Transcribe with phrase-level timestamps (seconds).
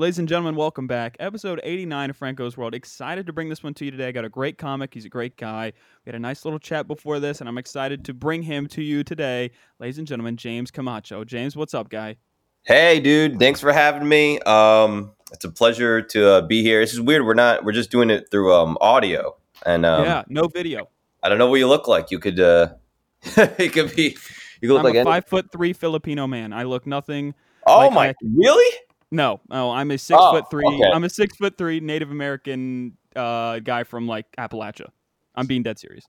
[0.00, 1.16] Ladies and gentlemen, welcome back.
[1.18, 2.72] Episode 89 of Franco's World.
[2.72, 4.06] Excited to bring this one to you today.
[4.06, 4.94] I got a great comic.
[4.94, 5.72] He's a great guy.
[6.04, 8.80] We had a nice little chat before this, and I'm excited to bring him to
[8.80, 9.50] you today.
[9.80, 11.24] Ladies and gentlemen, James Camacho.
[11.24, 12.14] James, what's up, guy?
[12.62, 13.40] Hey, dude.
[13.40, 14.38] Thanks for having me.
[14.42, 16.78] Um, it's a pleasure to uh, be here.
[16.78, 17.26] This is weird.
[17.26, 17.64] We're not.
[17.64, 19.34] We're just doing it through um, audio,
[19.66, 20.88] and um, yeah, no video.
[21.24, 22.12] I don't know what you look like.
[22.12, 22.38] You could.
[22.38, 22.68] Uh,
[23.24, 24.16] it could be.
[24.60, 26.52] You could look I'm like a five foot three Filipino man.
[26.52, 27.34] I look nothing.
[27.66, 28.08] Oh like my!
[28.10, 28.78] I- really?
[29.10, 30.64] No, no, I'm a six Oh, foot three.
[30.66, 30.90] okay.
[30.92, 34.88] I'm a six foot three Native American uh, guy from like Appalachia.
[35.34, 36.04] I'm being dead serious.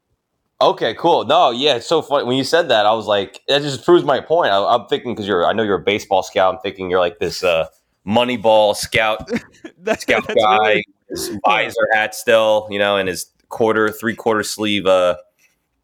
[0.61, 1.23] Okay, cool.
[1.25, 2.85] No, yeah, it's so funny when you said that.
[2.85, 4.51] I was like, that just proves my point.
[4.51, 5.45] I, I'm thinking because you're.
[5.45, 6.53] I know you're a baseball scout.
[6.55, 7.67] I'm thinking you're like this uh,
[8.05, 9.29] Moneyball scout
[9.79, 10.57] That- scout that's guy.
[10.67, 15.15] really- His visor hat still, you know, and his quarter, three quarter sleeve uh,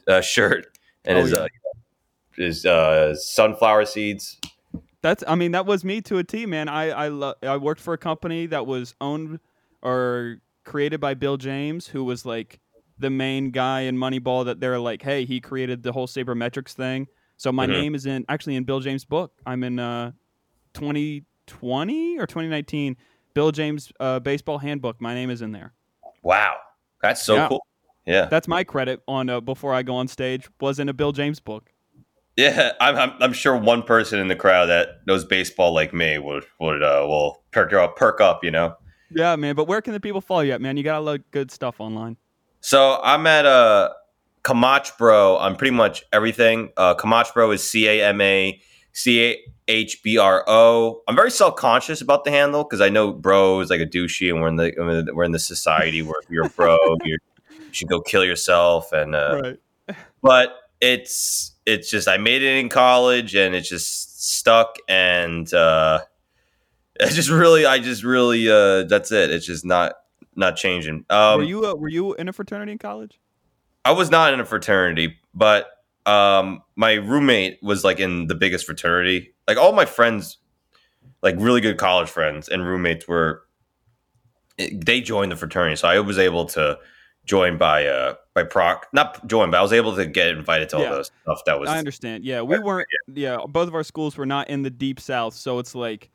[0.07, 1.37] uh, shirt, and Oh, his yeah.
[1.37, 1.47] uh,
[2.35, 4.37] his uh, sunflower seeds.
[5.05, 6.67] That's I mean that was me to a T, man.
[6.67, 9.39] I I lo- I worked for a company that was owned
[9.83, 12.59] or created by Bill James, who was like
[12.97, 14.45] the main guy in Moneyball.
[14.45, 17.05] That they're like, hey, he created the whole sabermetrics thing.
[17.37, 17.71] So my Mhm.
[17.71, 19.31] name is in actually in Bill James' book.
[19.45, 20.13] I'm in uh
[20.73, 22.97] 2020 or 2019
[23.35, 24.99] Bill James uh, baseball handbook.
[24.99, 25.73] My name is in there.
[26.23, 26.55] Wow,
[26.99, 27.47] that's so Yeah.
[27.47, 27.65] cool.
[28.07, 31.11] Yeah, That's my credit on uh, before I go on stage was in a Bill
[31.11, 31.71] James book.
[32.35, 32.73] Yeah.
[32.79, 36.45] I'm, I'm I'm sure one person in the crowd that knows baseball like me would
[36.59, 38.43] would uh, will perk up perk up.
[38.43, 38.75] You know.
[39.11, 39.55] Yeah, man.
[39.55, 40.77] But where can the people follow you at, man?
[40.77, 42.17] You got a lot of good stuff online.
[42.61, 43.91] So I'm at uh
[44.43, 46.71] Kamach Bro on pretty much everything.
[46.77, 48.59] Uh Kamach Bro is C A M A
[48.91, 51.01] C A H B R O.
[51.07, 54.29] I'm very self conscious about the handle because I know bro is like a douchey,
[54.31, 57.17] and we're in the we're in the society where if you're a bro, you
[57.71, 58.91] should go kill yourself.
[58.91, 59.41] And uh,
[59.87, 59.97] right.
[60.21, 60.55] but
[60.85, 66.01] it's it's just I made it in college, and it's just stuck, and uh,
[66.99, 69.31] it's just really I just really uh, that's it.
[69.31, 69.93] It's just not
[70.35, 71.05] not changing.
[71.09, 73.19] Um, were you uh, were you in a fraternity in college?
[73.83, 75.67] I was not in a fraternity, but
[76.05, 79.33] um, my roommate was like in the biggest fraternity.
[79.47, 80.37] Like all my friends,
[81.21, 83.43] like really good college friends and roommates were,
[84.57, 86.79] they joined the fraternity, so I was able to
[87.25, 90.75] join by uh by proc, not join, but I was able to get invited to
[90.75, 90.89] all Yeah.
[90.89, 91.69] those stuff that was.
[91.69, 92.25] I understand.
[92.25, 92.87] Yeah, we weren't.
[93.07, 96.11] Yeah, both of our schools were not in the deep south, so it's like,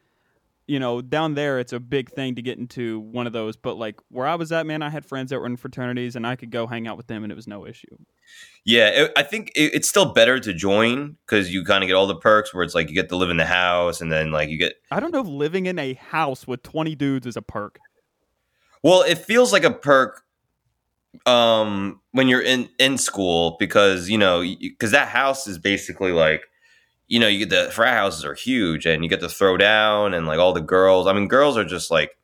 [0.66, 3.56] you know, down there it's a big thing to get into one of those.
[3.56, 6.26] But like where I was at, man, I had friends that were in fraternities, and
[6.26, 7.96] I could go hang out with them, and it was no issue.
[8.66, 11.94] Yeah, it, I think it, it's still better to join because you kind of get
[11.94, 14.30] all the perks where it's like you get to live in the house and then
[14.30, 17.38] like you get I don't know if living in a house with twenty dudes is
[17.38, 17.78] a perk.
[18.82, 20.22] Well, it feels like a perk
[21.26, 26.42] um when you're in in school because you know because that house is basically like
[27.08, 30.14] you know you get the frat houses are huge and you get to throw down
[30.14, 32.16] and like all the girls i mean girls are just like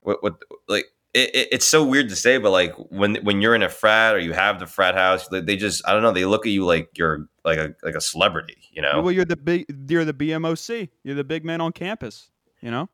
[0.00, 3.54] what what like it, it, it's so weird to say but like when when you're
[3.54, 6.12] in a frat or you have the frat house they, they just i don't know
[6.12, 9.24] they look at you like you're like a like a celebrity you know Well, you're
[9.24, 10.88] the big, you're the BMOC.
[11.02, 12.30] You're the big man on campus.
[12.60, 12.88] You know.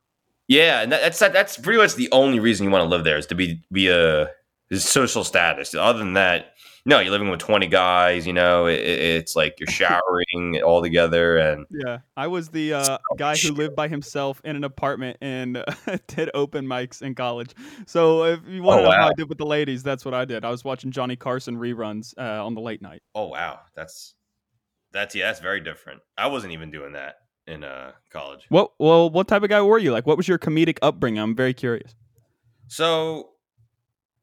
[0.48, 3.18] Yeah, and that, that's that's pretty much the only reason you want to live there
[3.18, 4.30] is to be be a
[4.70, 5.74] is social status.
[5.74, 6.52] Other than that,
[6.84, 8.26] no, you're living with twenty guys.
[8.26, 12.74] You know, it, it- it's like you're showering all together, and Yeah, I was the
[12.74, 15.64] uh, guy who lived by himself in an apartment and
[16.06, 17.50] did open mics in college.
[17.86, 19.08] So if you want to know how.
[19.08, 20.44] I did with the ladies, that's what I did.
[20.44, 23.02] I was watching Johnny Carson reruns uh, on the late night.
[23.14, 24.14] oh wow, that's
[24.92, 26.00] that's yeah, that's very different.
[26.16, 27.16] I wasn't even doing that
[27.48, 28.46] in uh, college.
[28.48, 28.72] What?
[28.78, 29.92] Well, what type of guy were you?
[29.92, 31.20] Like, what was your comedic upbringing?
[31.20, 31.94] I'm very curious.
[32.68, 33.30] So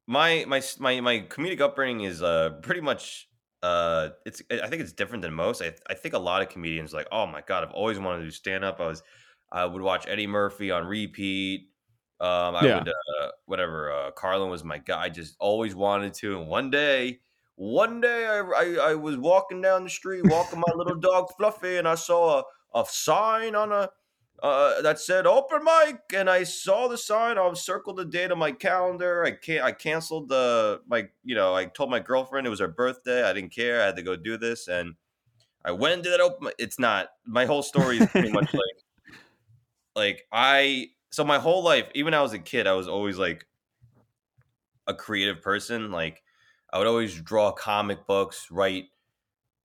[0.07, 3.29] my my my my comedic upbringing is uh pretty much
[3.61, 5.61] uh it's I think it's different than most.
[5.61, 8.25] I I think a lot of comedians like, "Oh my god, I've always wanted to
[8.25, 9.03] do stand up." I was
[9.51, 11.69] I would watch Eddie Murphy on repeat.
[12.19, 12.67] Um I Yeah.
[12.67, 15.03] would uh whatever uh Carlin was my guy.
[15.03, 17.21] I just always wanted to and one day
[17.55, 21.77] one day I, I, I was walking down the street, walking my little dog Fluffy,
[21.77, 22.39] and I saw
[22.73, 23.89] a, a sign on a
[24.43, 27.37] uh, that said open mic, and I saw the sign.
[27.37, 29.23] I circled the date on my calendar.
[29.23, 29.63] I can't.
[29.63, 31.07] I canceled the my.
[31.23, 33.23] You know, I told my girlfriend it was her birthday.
[33.23, 33.81] I didn't care.
[33.81, 34.95] I had to go do this, and
[35.63, 36.51] I went and did that open.
[36.59, 39.15] It's not my whole story is pretty much like
[39.95, 40.89] like I.
[41.11, 43.45] So my whole life, even when I was a kid, I was always like
[44.87, 45.89] a creative person.
[45.89, 46.21] Like
[46.73, 48.87] I would always draw comic books, write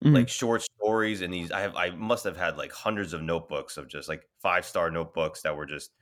[0.04, 0.14] Mhm.
[0.14, 3.76] like short stories and these i have i must have had like hundreds of notebooks
[3.76, 5.92] of just like five star notebooks that were just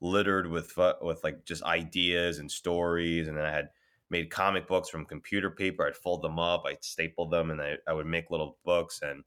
[0.00, 3.70] littered with with like just ideas and stories and then i had
[4.10, 7.76] made comic books from computer paper i'd fold them up i'd staple them and i,
[7.88, 9.24] I would make little books and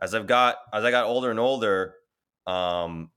[0.00, 1.96] as i've got as i got older and older
[2.46, 3.10] um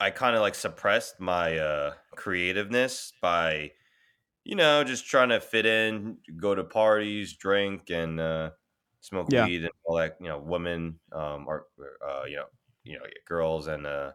[0.00, 3.72] I kind of like suppressed my uh creativeness by
[4.44, 8.50] you know just trying to fit in, go to parties, drink, and uh,
[9.00, 9.48] smoke Yeah.
[9.48, 10.16] weed and all that.
[10.20, 11.68] You know, women, um, or
[12.06, 12.46] uh, you know,
[12.84, 14.12] you know, girls, and uh,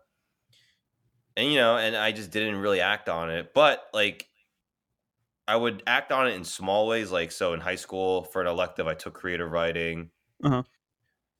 [1.38, 3.54] and you know, and I just didn't really act on it.
[3.54, 4.30] But like,
[5.48, 7.12] I would act on it in small ways.
[7.12, 10.12] Like, so in high school for an elective, I took creative writing,
[10.44, 10.64] Uh-huh.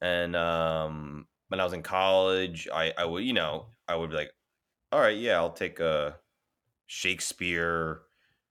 [0.02, 4.16] and um, when I was in college, I I would you know I would be
[4.16, 4.32] like,
[4.94, 6.20] all right, yeah, I'll take a
[6.88, 8.04] Shakespeare,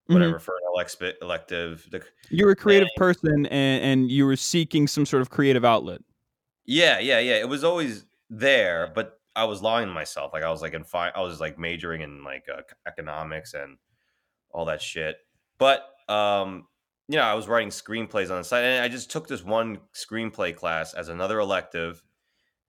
[0.06, 1.86] Whatever for an elect- elective.
[1.90, 5.64] The- You were a creative person, and and you were seeking some sort of creative
[5.64, 6.00] outlet.
[6.66, 7.34] Yeah, yeah, yeah.
[7.36, 10.32] It was always there, but I was lying to myself.
[10.32, 13.78] Like I was like in fi- I was like majoring in like uh, economics and
[14.50, 15.16] all that shit.
[15.58, 16.66] But um,
[17.08, 19.78] you know, I was writing screenplays on the side, and I just took this one
[19.94, 22.02] screenplay class as another elective.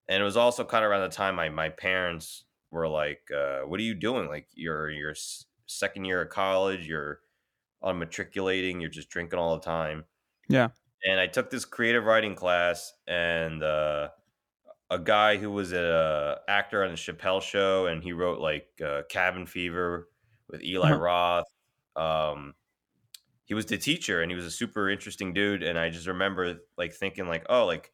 [0.08, 3.60] And it was also kind of around the time my my parents were like, uh,
[3.60, 4.28] "What are you doing?
[4.28, 5.14] Like you're your
[5.66, 7.20] second year of college, you're
[7.86, 10.04] unmatriculating, you're just drinking all the time."
[10.48, 10.70] Yeah.
[11.04, 14.10] and I took this creative writing class, and uh,
[14.90, 19.02] a guy who was a actor on the Chappelle Show, and he wrote like uh,
[19.10, 20.08] Cabin Fever
[20.48, 20.98] with Eli Uh-huh.
[20.98, 21.46] Roth.
[21.96, 22.54] Um,
[23.44, 25.62] he was the teacher, and he was a super interesting dude.
[25.62, 27.92] And I just remember like thinking like, oh, like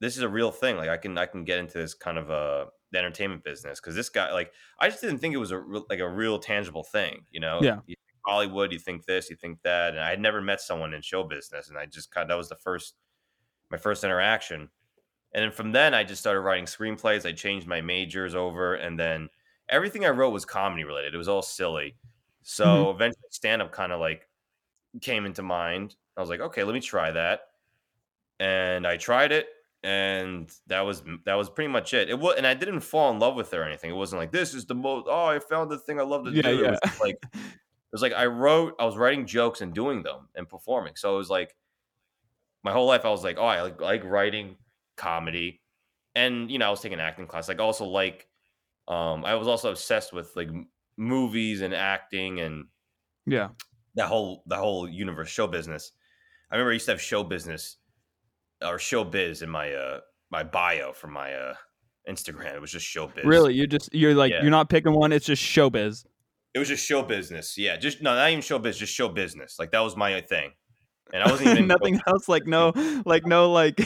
[0.00, 0.76] this is a real thing.
[0.76, 3.94] Like I can I can get into this kind of uh, the entertainment business because
[3.96, 5.58] this guy like I just didn't think it was a
[5.90, 7.26] like a real tangible thing.
[7.30, 7.80] You know, Yeah.
[8.24, 11.24] Hollywood, you think this, you think that, and I had never met someone in show
[11.24, 12.94] business, and I just kind of that was the first
[13.70, 14.68] my first interaction.
[15.34, 17.26] And then from then, I just started writing screenplays.
[17.26, 19.28] I changed my majors over, and then
[19.68, 21.14] everything I wrote was comedy related.
[21.14, 21.96] It was all silly.
[21.96, 22.42] Mm-hmm.
[22.42, 24.28] So eventually, stand up kind of like
[25.00, 25.96] came into mind.
[26.16, 27.40] I was like, okay, let me try that,
[28.38, 29.48] and I tried it,
[29.82, 32.10] and that was that was pretty much it.
[32.10, 33.90] It was, and I didn't fall in love with it or anything.
[33.90, 35.06] It wasn't like this is the most.
[35.08, 36.48] Oh, I found the thing I love to Yeah, do.
[36.50, 36.70] It yeah.
[36.82, 37.16] was like
[37.92, 40.94] it was like I wrote, I was writing jokes and doing them and performing.
[40.96, 41.54] So it was like
[42.64, 44.56] my whole life I was like, oh, I like, like writing
[44.96, 45.60] comedy.
[46.14, 47.48] And you know, I was taking acting class.
[47.48, 48.28] Like also like
[48.88, 50.48] um I was also obsessed with like
[50.96, 52.64] movies and acting and
[53.26, 53.48] Yeah.
[53.96, 55.92] that whole the whole universe, show business.
[56.50, 57.76] I remember I used to have show business
[58.64, 60.00] or show biz in my uh
[60.30, 61.54] my bio for my uh
[62.08, 62.54] Instagram.
[62.54, 63.24] It was just show biz.
[63.24, 64.40] Really, you're just you're like Yeah.
[64.42, 65.12] you're not picking one.
[65.12, 66.04] It's just showbiz.
[66.54, 67.56] It was just show business.
[67.56, 69.56] Yeah, just no, not even show biz, just show business.
[69.58, 70.52] Like that was my thing.
[71.12, 72.28] And I wasn't even Nothing else.
[72.28, 72.72] Like no,
[73.06, 73.78] like no, like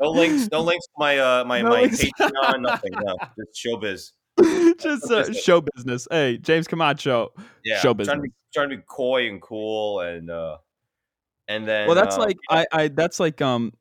[0.00, 2.04] no links, no links to my uh my, No my links.
[2.04, 2.92] Patreon, nothing.
[2.92, 4.12] No, just showbiz.
[4.78, 6.06] just uh, show business.
[6.10, 7.32] Hey, James Camacho.
[7.64, 10.56] Yeah, Show trying to be trying to be coy and cool and uh
[11.48, 13.72] and then Well, that's um, like I, I that's like um,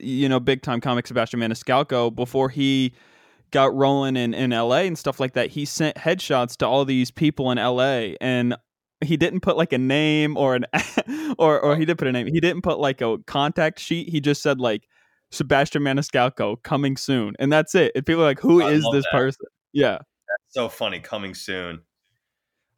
[0.00, 2.94] you know, big time comic Sebastian Maniscalco before he
[3.50, 4.86] got rolling in in L.A.
[4.86, 5.50] and stuff like that.
[5.50, 8.16] He sent headshots to all these people in L.A.
[8.20, 8.56] and
[9.02, 10.66] he didn't put like a name or an
[11.38, 12.26] or or he did put a name.
[12.26, 14.08] He didn't put like a contact sheet.
[14.08, 14.86] He just said like
[15.30, 17.92] Sebastian Maniscalco coming soon, and that's it.
[17.94, 19.18] And people are like, who I is this that.
[19.18, 19.46] person?
[19.72, 19.98] Yeah.
[20.48, 21.80] so funny coming soon.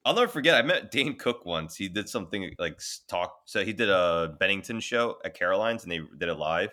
[0.05, 0.57] I'll never forget.
[0.57, 1.77] I met Dane Cook once.
[1.77, 3.43] He did something like talk.
[3.47, 6.71] So he did a Bennington show at Caroline's, and they did it live.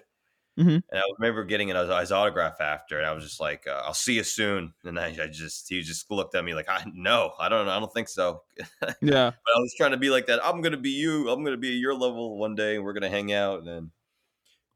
[0.60, 0.84] Mhm.
[0.92, 4.16] And I remember getting his, autograph after, and I was just like, uh, "I'll see
[4.16, 7.48] you soon." And I, I just he just looked at me like, "I no, I
[7.48, 8.44] don't, I don't think so."
[9.02, 9.32] Yeah.
[9.32, 10.44] But I was trying to be like that.
[10.46, 11.30] I'm gonna be you.
[11.30, 13.60] I'm gonna be at your level one day, and we're gonna hang out.
[13.60, 13.92] And then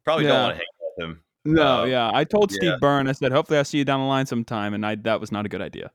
[0.05, 0.31] probably Yeah.
[0.33, 1.23] don't want to hang out with him.
[1.45, 2.11] No, Um, yeah.
[2.13, 2.77] I told Steve yeah.
[2.79, 5.31] Byrne, I said, hopefully I see you down the line sometime, and I that was
[5.31, 5.91] not a good idea.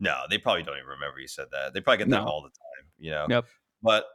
[0.00, 1.74] No, they probably don't even remember you said that.
[1.74, 2.26] They probably get that No.
[2.26, 3.26] all the time, you know.
[3.28, 3.46] Yep.
[3.82, 4.06] But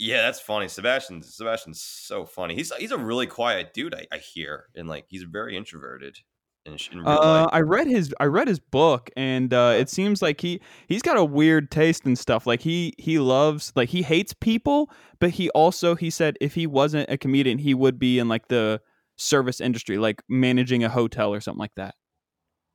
[0.00, 0.68] yeah, that's funny.
[0.68, 2.54] Sebastian, Sebastian's so funny.
[2.56, 3.94] He's he's a really quiet dude.
[3.94, 6.18] I, I hear, and like he's very introverted
[6.64, 7.50] in, in real Uh, life.
[7.52, 11.16] I read his I read his book, and uh, it seems like he he's got
[11.16, 12.46] a weird taste and stuff.
[12.46, 16.66] Like he he loves like he hates people, but he also he said if he
[16.66, 18.82] wasn't a comedian, he would be in like the
[19.16, 21.94] service industry, like managing a hotel or something like that.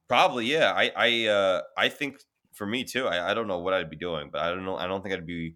[0.08, 0.72] Probably, yeah.
[0.76, 2.20] I I uh I think
[2.54, 3.08] for me too.
[3.08, 4.78] I, I don't know what I'd be doing, but I don't know.
[4.78, 5.56] I don't think I'd be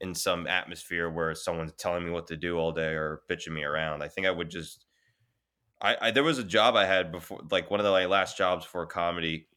[0.00, 3.64] in some atmosphere where someone's telling me what to do all day or bitching me
[3.64, 4.02] around.
[4.02, 4.84] I think I would just.
[5.80, 8.36] I, I there was a job I had before, like one of the like, last
[8.36, 9.48] jobs for comedy.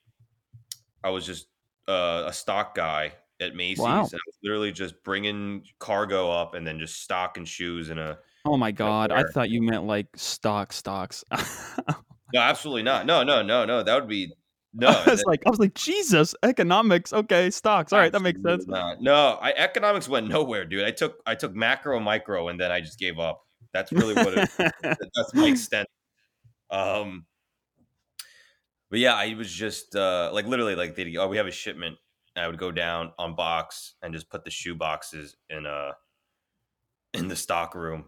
[1.03, 1.47] I was just
[1.87, 3.79] uh, a stock guy at Macy's.
[3.79, 4.01] Wow.
[4.01, 8.17] And I was literally just bringing cargo up and then just stocking shoes in a.
[8.45, 11.23] Oh my god, I thought you meant like stock stocks.
[12.33, 13.05] No, absolutely not.
[13.05, 13.83] No, no, no, no.
[13.83, 14.33] That would be
[14.73, 14.87] no.
[15.05, 17.13] I was that- like, I was like, Jesus, economics.
[17.13, 17.93] Okay, stocks.
[17.93, 18.67] All right, that makes sense.
[18.67, 19.01] Not.
[19.01, 20.83] No, I economics went nowhere, dude.
[20.85, 23.41] I took I took macro, micro, and then I just gave up.
[23.73, 24.49] That's really what it.
[24.81, 25.87] that's my extent.
[26.71, 27.25] Um,
[28.89, 31.97] But yeah, I was just uh, like literally like they oh we have a shipment.
[32.35, 35.91] And I would go down unbox and just put the shoe boxes in uh
[37.13, 38.05] in the stock room.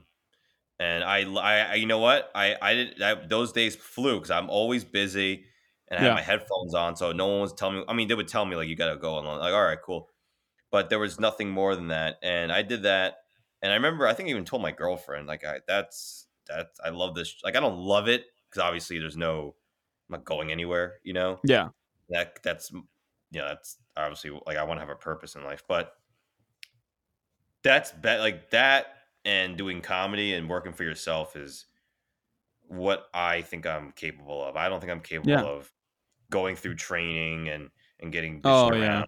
[0.80, 4.32] And I, I, I you know what I I did I, those days flew because
[4.32, 5.46] I'm always busy
[5.92, 6.08] and I Yeah.
[6.08, 7.86] had my headphones on, so no one was telling me.
[7.90, 9.80] I mean, they would tell me like you got to go on like all right,
[9.84, 10.10] cool,
[10.72, 12.18] but there was nothing more than that.
[12.24, 13.18] And I did that,
[13.62, 16.90] and I remember I think I even told my girlfriend like I that's that's I
[16.90, 17.36] love this.
[17.44, 19.56] Like I don't love it because obviously there's no
[20.10, 21.70] I'm not going anywhere, you know Yeah.
[22.10, 22.72] that that's
[23.32, 25.96] yeah that's obviously like i want to have a purpose in life but
[27.64, 28.88] that's be- like that
[29.26, 31.66] and doing comedy and working for yourself is
[32.68, 35.44] what i think i'm capable of i don't think i'm capable Yeah.
[35.44, 35.72] of
[36.32, 37.70] going through training and
[38.02, 39.04] and getting Oh, yeah.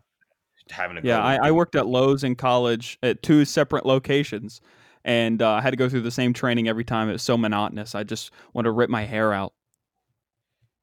[0.70, 4.62] having to Yeah, I, I worked at Lowe's in college at two separate locations,
[5.03, 7.10] and uh, I had to go through the same training every time.
[7.10, 7.96] It was so monotonous.
[7.96, 9.53] I just want to rip my hair out.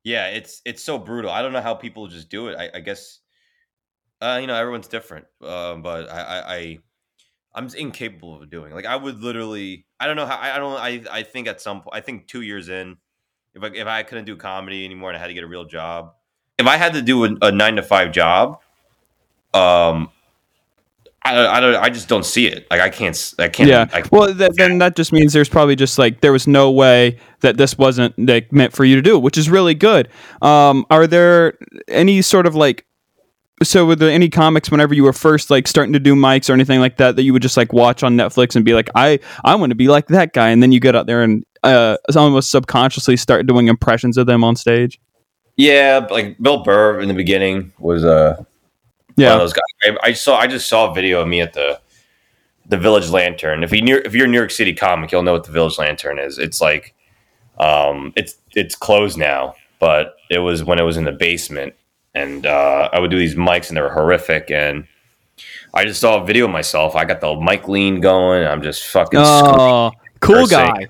[0.04, 2.80] yeah it's it's so brutal i don't know how people just do it i, I
[2.80, 3.20] guess
[4.20, 6.78] uh you know everyone's different um but I, I i
[7.54, 10.58] i'm just incapable of doing like i would literally i don't know how i, I
[10.58, 12.96] don't i i think at some point i think two years in
[13.54, 15.64] if i if i couldn't do comedy anymore and i had to get a real
[15.64, 16.14] job
[16.60, 18.60] if i had to do a, a nine to five job
[19.54, 20.10] um
[21.22, 23.86] I, I don't I just don't see it like I can't I can't Yeah.
[23.92, 27.18] I, Well, th- then that just means there's probably just like there was no way
[27.40, 30.08] that this wasn't like meant for you to do, which is really good.
[30.40, 32.86] Um, are there any sort of like
[33.62, 36.54] so were there any comics whenever you were first like starting to do mics or
[36.54, 39.18] anything like that that you would just like watch on Netflix and be like, I
[39.44, 41.98] I want to be like that guy, and then you get out there and uh
[42.16, 44.98] almost subconsciously start doing impressions of them on stage.
[45.60, 48.46] Yeah like Bill Burr in the beginning was uh one
[49.16, 49.34] Yeah.
[49.34, 49.62] of those guys.
[50.02, 50.36] I, I saw.
[50.38, 51.80] I just saw a video of me at the
[52.66, 53.62] the Village Lantern.
[53.64, 55.76] If you near, if you're a New York City comic, you'll know what the Village
[55.78, 56.38] Lantern is.
[56.38, 56.94] It's like,
[57.58, 61.74] um, it's it's closed now, but it was when it was in the basement,
[62.14, 64.50] and uh, I would do these mics, and they were horrific.
[64.50, 64.86] And
[65.74, 66.94] I just saw a video of myself.
[66.96, 68.46] I got the mic lean going.
[68.46, 69.20] I'm just fucking.
[69.22, 69.90] Oh,
[70.20, 70.58] cool cursing.
[70.58, 70.86] guy.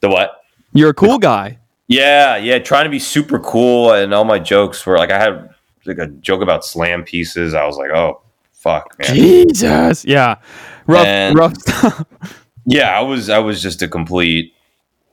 [0.00, 0.42] the what?
[0.72, 1.58] You're a cool guy.
[1.88, 5.50] Yeah, yeah, trying to be super cool, and all my jokes were like I had
[5.84, 7.52] like a joke about slam pieces.
[7.54, 8.22] I was like, oh
[8.52, 9.14] fuck, man.
[9.14, 10.04] Jesus.
[10.04, 10.36] Yeah.
[10.86, 12.04] Rough And- rough stuff.
[12.66, 14.54] yeah i was i was just a complete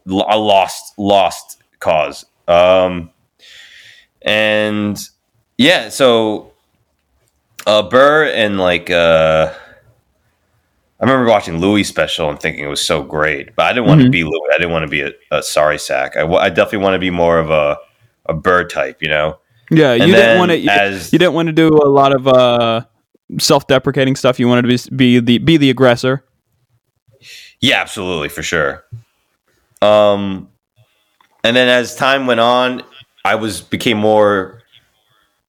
[0.08, 3.10] a lost lost cause um
[4.22, 4.98] and
[5.58, 6.54] yeah so
[7.68, 9.54] uh burr and like uh
[11.02, 14.00] i remember watching louis special and thinking it was so great but i didn't want
[14.02, 14.12] to Mhm.
[14.12, 16.94] be louis i didn't want to be a, a sorry sack I, I definitely want
[16.96, 17.78] to be more of a
[18.28, 19.40] a burr type you know
[19.72, 20.58] Yeah, you didn't want to.
[20.58, 22.82] You, as you didn't want to do a lot of uh,
[23.40, 24.38] self-deprecating stuff.
[24.40, 26.24] You wanted to be, be the be the aggressor.
[27.62, 28.84] Yeah, absolutely, for sure.
[29.82, 30.50] Um,
[31.44, 32.84] and then as time went on,
[33.24, 34.61] I was became more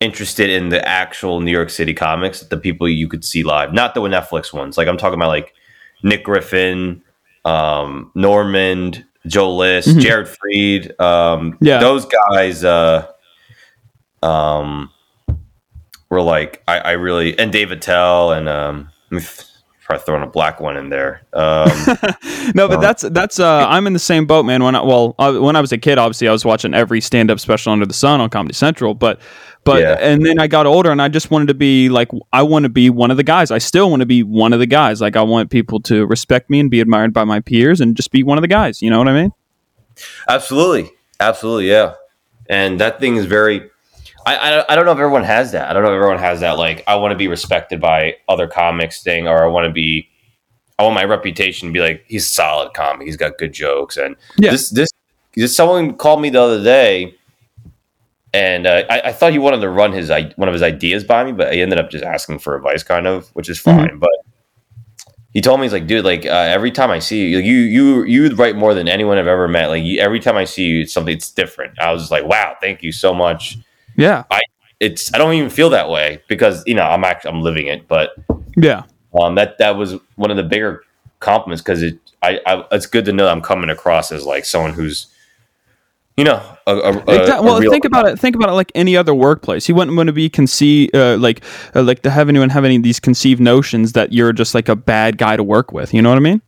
[0.03, 3.95] interested in the actual New York City comics, the people you could see live, not
[3.95, 4.77] the Netflix ones.
[4.77, 5.55] Like I'm talking about like
[6.03, 7.03] Nick Griffin,
[7.45, 10.01] um, Normand, Joe List, Mhm.
[10.01, 11.01] Jared Freid.
[11.01, 11.79] Um, Yeah.
[11.79, 12.65] those guys.
[12.65, 13.07] Uh,
[14.23, 14.91] um,
[16.11, 18.91] were like I, I really and Dave Attell and um,
[19.89, 21.23] let me th- try throwing a black one in there.
[21.33, 21.69] Um,
[22.55, 23.39] no, but Uh, that's that's.
[23.41, 24.63] Uh, I'm in the same boat, man.
[24.63, 27.41] When I, well, I, when I was a kid, obviously, I was watching every stand-up
[27.41, 28.95] special under the sun on Comedy Central.
[28.95, 29.21] But
[29.65, 29.97] but Yeah.
[30.01, 32.69] and then I got older, and I just wanted to be like I want to
[32.69, 33.51] be one of the guys.
[33.51, 35.01] I still want to be one of the guys.
[35.01, 38.11] Like I want people to respect me and be admired by my peers, and just
[38.11, 38.83] be one of the guys.
[38.83, 39.33] You know what I mean?
[40.29, 41.95] Absolutely, absolutely, yeah.
[42.49, 43.71] And that thing is very.
[44.27, 45.69] I, I I don't know if everyone has that.
[45.69, 46.59] I don't know if everyone has that.
[46.59, 50.09] Like, I want to be respected by other comics thing, or I want to be.
[50.79, 53.07] I want my reputation to be like he's a solid comic.
[53.07, 54.51] He's got good jokes, and Yeah.
[54.53, 54.91] this this
[55.35, 57.15] this someone called me the other day,
[58.35, 61.25] and uh, I, I thought he wanted to run his one of his ideas by
[61.25, 63.99] me, but he ended up just asking for advice, kind of, which is fine.
[63.99, 64.11] But
[65.33, 67.57] he told me he's like, dude, like uh, every time I see you, like, you
[67.57, 69.69] you you write more than anyone I've ever met.
[69.69, 71.79] Like you, every time I see you, it's something that's different.
[71.81, 73.59] I was just like, wow, thank you so much.
[74.03, 74.41] Yeah, I
[74.81, 77.87] It's I don't even feel that way because you know I'm actually I'm living it,
[77.89, 78.11] but
[78.57, 78.83] yeah.
[79.21, 80.83] um, that that was one of the bigger
[81.21, 84.73] compliments because it I, I it's good to know I'm coming across as like someone
[84.73, 85.07] who's
[86.17, 87.47] you know a, a, Exactly.
[87.47, 88.19] Well, think about it.
[88.19, 89.69] Think about it like any other workplace.
[89.69, 91.43] You wouldn't want to be conceived uh, like
[91.75, 94.69] uh, like to have anyone have any of these conceived notions that you're just like
[94.69, 95.95] a bad guy to work with.
[95.95, 96.43] You know what I mean?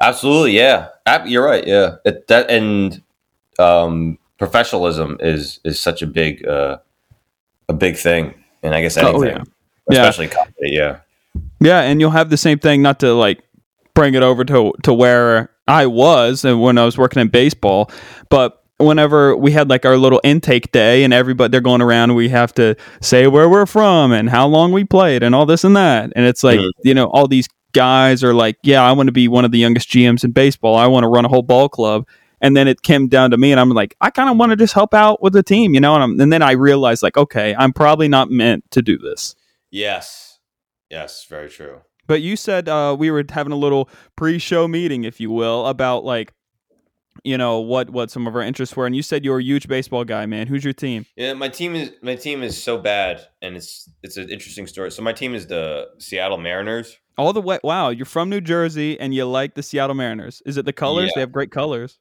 [0.00, 0.88] Absolutely, yeah.
[1.26, 1.66] You're right.
[1.66, 3.02] Yeah, it, that and
[3.58, 6.78] um, professionalism is is such a big uh,
[7.68, 9.42] a big thing, and I guess anything, Oh, yeah.
[9.90, 10.00] Yeah.
[10.08, 10.52] especially comedy.
[10.62, 10.98] Yeah,
[11.60, 12.82] Yeah, and you'll have the same thing.
[12.82, 13.42] Not to like
[13.94, 17.90] bring it over to to where I was and when I was working in baseball,
[18.30, 22.28] but whenever we had like our little intake day and everybody they're going around we
[22.28, 25.74] have to say where we're from and how long we played and all this and
[25.74, 26.70] that and it's like Mhm.
[26.84, 29.58] you know all these guys are like yeah i want to be one of the
[29.58, 32.06] youngest gms in baseball i want to run a whole ball club
[32.40, 34.56] and then it came down to me and i'm like i kind of want to
[34.56, 37.16] just help out with the team you know and, I'm, and then i realized like
[37.16, 39.34] okay i'm probably not meant to do this
[39.70, 40.38] Yes.
[40.90, 41.82] Yes, very true.
[42.06, 46.04] but you said uh, we were having a little pre-show meeting if you will about
[46.04, 46.32] like
[47.24, 49.66] you know what what some of our interests were and you said you're a huge
[49.68, 53.26] baseball guy man who's your team Yeah, my team is my team is so bad,
[53.42, 54.90] and it's it's an interesting story.
[54.92, 56.96] So my team is the Seattle Mariners.
[57.18, 57.58] All the way.
[57.64, 60.40] Wow, you're from New Jersey and you like the Seattle Mariners.
[60.46, 61.06] Is it the colors?
[61.08, 61.12] Yeah.
[61.16, 61.98] They have great colors.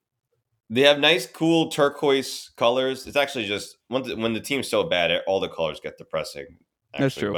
[0.70, 3.08] They have nice, cool turquoise colors.
[3.08, 6.58] It's actually just when the, when the team's so bad, all the colors get depressing.
[6.94, 7.04] Actually.
[7.04, 7.34] That's true.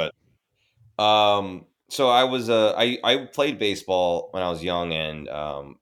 [0.98, 5.29] But um, so I was uh, I I played baseball when I was young, and
[5.29, 5.75] um,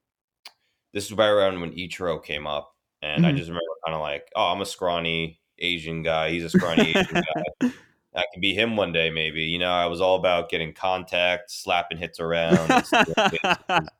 [0.93, 3.37] this is right around when Ichiro came up, and I Mhm.
[3.37, 6.31] just remember kind of like, oh, I'm a scrawny Asian guy.
[6.31, 7.21] He's a scrawny Asian
[7.61, 7.71] guy.
[8.15, 9.43] I could be him one day, maybe.
[9.43, 12.71] You know, I was all about getting contact, slapping hits around.
[12.71, 13.13] and stealing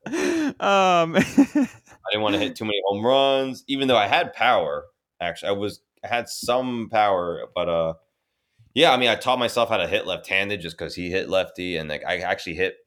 [0.07, 0.55] bases.
[0.59, 1.15] um,
[2.07, 4.85] I didn't want to hit too many home runs, even though I had power.
[5.19, 7.93] Actually, I was I had some power, but uh,
[8.73, 8.91] yeah.
[8.91, 11.89] I mean, I taught myself how to hit left-handed just because he hit lefty, and
[11.89, 12.77] like I actually hit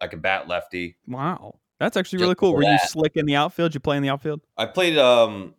[0.00, 0.96] I could bat lefty.
[1.06, 2.54] wow, that's actually Just really cool.
[2.54, 3.74] Were you slick in the outfield?
[3.74, 4.40] You play in the outfield?
[4.56, 5.54] I played um,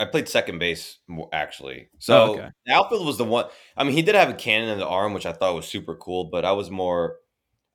[0.00, 0.98] I played second base
[1.32, 1.88] actually.
[1.98, 2.48] So Oh, okay.
[2.66, 3.46] the outfield was the one.
[3.76, 5.94] I mean, he did have a cannon in the arm, which I thought was super
[5.96, 6.24] cool.
[6.24, 7.16] But I was more.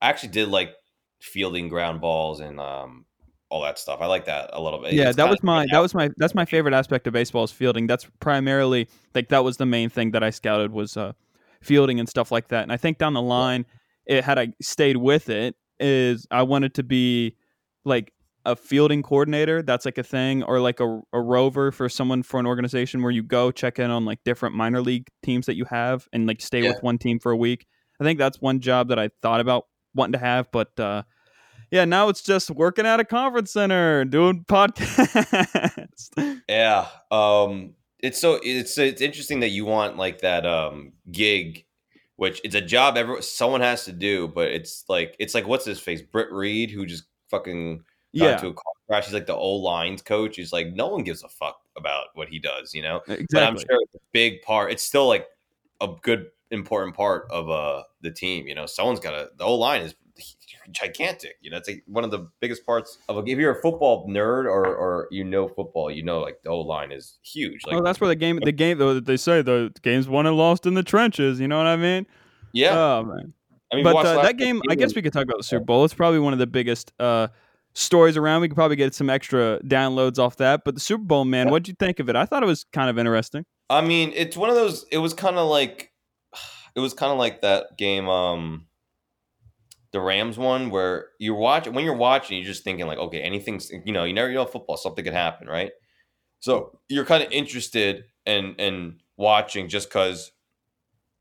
[0.02, 0.74] I actually did like
[1.22, 3.06] fielding ground balls and um
[3.54, 4.00] all that stuff.
[4.02, 4.94] I like that a little bit.
[4.94, 7.52] yeah, It's that was my that was my that's my favorite aspect of baseball is
[7.52, 7.86] fielding.
[7.86, 11.14] That's primarily like that was the main thing that I scouted was uh,
[11.62, 12.64] fielding and stuff like that.
[12.64, 13.66] And I think down the line,
[14.08, 17.36] it had I stayed with it, is I wanted to be
[17.86, 18.12] like
[18.44, 19.62] a fielding coordinator.
[19.62, 23.12] That's like a thing, or like a, a rover for someone for an organization where
[23.12, 26.42] you go check in on like different minor league teams that you have and like
[26.42, 26.70] stay Yeah.
[26.70, 27.68] with one team for a week.
[28.02, 31.04] I think that's one job that I thought about wanting to have, but uh,
[31.74, 36.12] yeah, now it's just working at a conference center, doing podcasts.
[36.48, 36.88] Yeah.
[37.10, 41.66] Um it's so it's it's interesting that you want like that um gig
[42.18, 45.66] which it's a job every someone has to do, but it's like it's like what's
[45.66, 46.04] his face?
[46.04, 47.84] Britt Reid who just fucking got
[48.14, 49.06] yeah, into a car crash.
[49.06, 50.36] He's like the old lines coach.
[50.36, 52.98] He's like no one gives a fuck about what he does, you know?
[53.08, 53.26] exactly.
[53.32, 54.72] But I'm sure it's a big part.
[54.72, 55.26] It's still like
[55.82, 58.68] a good important part of uh the team, you know.
[58.68, 59.96] Someone's got to the O line is
[60.72, 61.36] gigantic.
[61.42, 64.08] You know, it's like one of the biggest parts of a, if you're a football
[64.08, 67.62] nerd or or you know football, you know like the O line is huge.
[67.66, 70.26] Like oh, that's where the game, the game, though that they say the game's won
[70.26, 71.40] and lost in the trenches.
[71.40, 72.08] You know what I mean?
[72.54, 72.78] yeah.
[72.78, 73.34] Oh man.
[73.72, 75.84] I mean, but uh, that game, I guess we could talk about the Super Bowl.
[75.84, 77.30] It's probably one of the biggest uh,
[77.74, 78.42] stories around.
[78.42, 80.62] We could probably get some extra downloads off that.
[80.64, 82.16] But the Super Bowl, man, what'd you think of it?
[82.16, 83.46] I thought it was kind of interesting.
[83.72, 84.86] I mean, it's one of those.
[84.92, 85.92] It was kind of like,
[86.76, 88.68] it was kind of like that game, um,
[89.94, 93.72] the Rams one, where you're watching when you're watching, you're just thinking like, okay, anything's,
[93.86, 95.72] you know, you never you know football, something could happen, right?
[96.40, 100.32] So you're kind of interested in in watching just because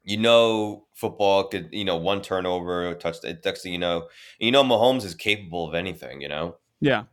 [0.03, 4.09] you know football could, you know, one turnover, touchdown, next thing you know,
[4.41, 6.57] you know, Mahomes is capable of anything, you know.
[6.81, 7.05] Yeah.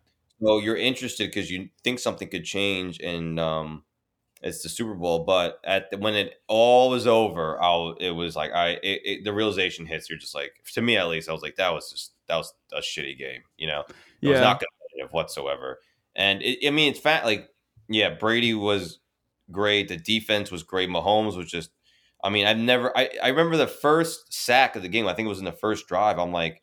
[0.42, 3.84] So you're interested because you think something could change, and um,
[4.42, 5.26] it's the Super Bowl.
[5.26, 9.24] But at the, when it all was over, I it was like I it, it,
[9.24, 10.10] the realization hits.
[10.10, 12.54] You're just like to me at least, I was like that was just that was
[12.74, 13.42] a shitty game.
[13.58, 13.84] You know,
[14.22, 14.42] it was Yeah.
[14.42, 15.80] not competitive whatsoever.
[16.16, 17.26] And it, I mean, it's fat.
[17.26, 17.50] Like
[17.90, 19.00] yeah, Brady was
[19.52, 19.88] great.
[19.88, 20.90] The defense was great.
[20.90, 21.72] Mahomes was just.
[22.22, 22.96] I mean, I've never.
[22.98, 25.08] I I remember the first sack of the game.
[25.08, 26.20] I think it was in the first drive.
[26.20, 26.62] I'm like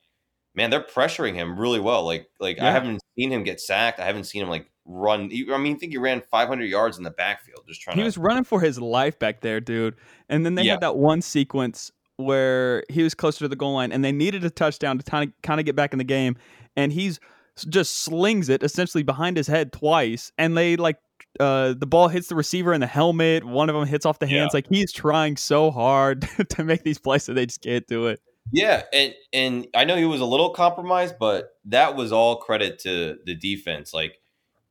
[0.57, 2.05] man, they're pressuring him really well.
[2.05, 4.01] Like, like I haven't seen him get sacked.
[4.01, 5.31] I haven't seen him like run.
[5.53, 8.07] I mean, I think he ran 500 yards in the backfield, just trying He to.
[8.07, 9.97] was running for his life back there, dude.
[10.29, 10.73] And then they Yeah.
[10.73, 14.45] had that one sequence where he was closer to the goal line and they needed
[14.45, 16.37] a touchdown to kind of kind of get back in the game.
[16.77, 17.21] And he's
[17.69, 20.33] just slings it essentially behind his head twice.
[20.39, 20.97] And they like
[21.41, 23.45] uh, the ball hits the receiver in the helmet.
[23.45, 24.41] One of them hits off the Yeah.
[24.41, 24.55] hands.
[24.55, 28.21] Like he's trying so hard to make these plays that they just can't do it.
[28.53, 32.79] yeah, and and I know he was a little compromised, but that was all credit
[32.81, 33.93] to the defense.
[33.93, 34.19] Like,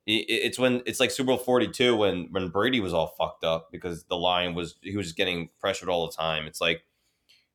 [0.08, 4.04] it's when it's like Super Bowl 42 when when Brady was all fucked up because
[4.04, 6.46] the line was he was getting pressured all the time.
[6.46, 6.84] It's like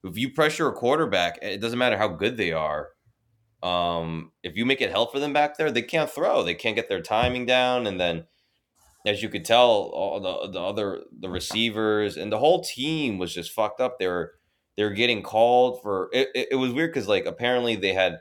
[0.02, 2.88] if you pressure a quarterback, it doesn't matter how good they are.
[3.62, 6.42] Um, if you make it hell for them back there, they can't throw.
[6.42, 8.24] They can't get their timing down, and then,
[9.06, 13.32] as you could tell, all the the other the receivers and the whole team was
[13.32, 13.98] just fucked up.
[13.98, 14.32] They were
[14.76, 16.08] they were getting called for.
[16.12, 18.20] It, it, it was weird because like apparently they had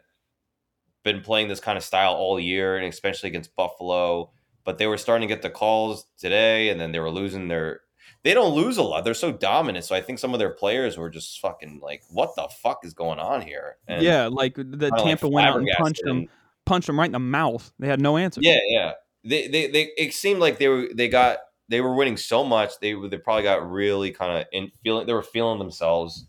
[1.03, 4.31] been playing this kind of style all year, and especially against Buffalo.
[4.65, 7.81] but they were starting to get the calls today, and then they were losing their.
[8.23, 9.03] They don't lose a lot.
[9.03, 9.85] They're so dominant.
[9.85, 12.93] So I think some of their players were just fucking like, "What the fuck is
[12.93, 16.27] going on here?" And yeah, like the kinda, like, Tampa went out and punched them,
[16.65, 17.71] punched them right in the mouth.
[17.79, 18.41] They had no answer.
[18.43, 18.91] Yeah, yeah.
[19.23, 19.91] They, they, they.
[19.97, 20.88] It seemed like they were.
[20.93, 21.39] They got.
[21.69, 22.79] They were winning so much.
[22.79, 25.07] They, they probably got really kind of in feeling.
[25.07, 26.25] They were feeling themselves,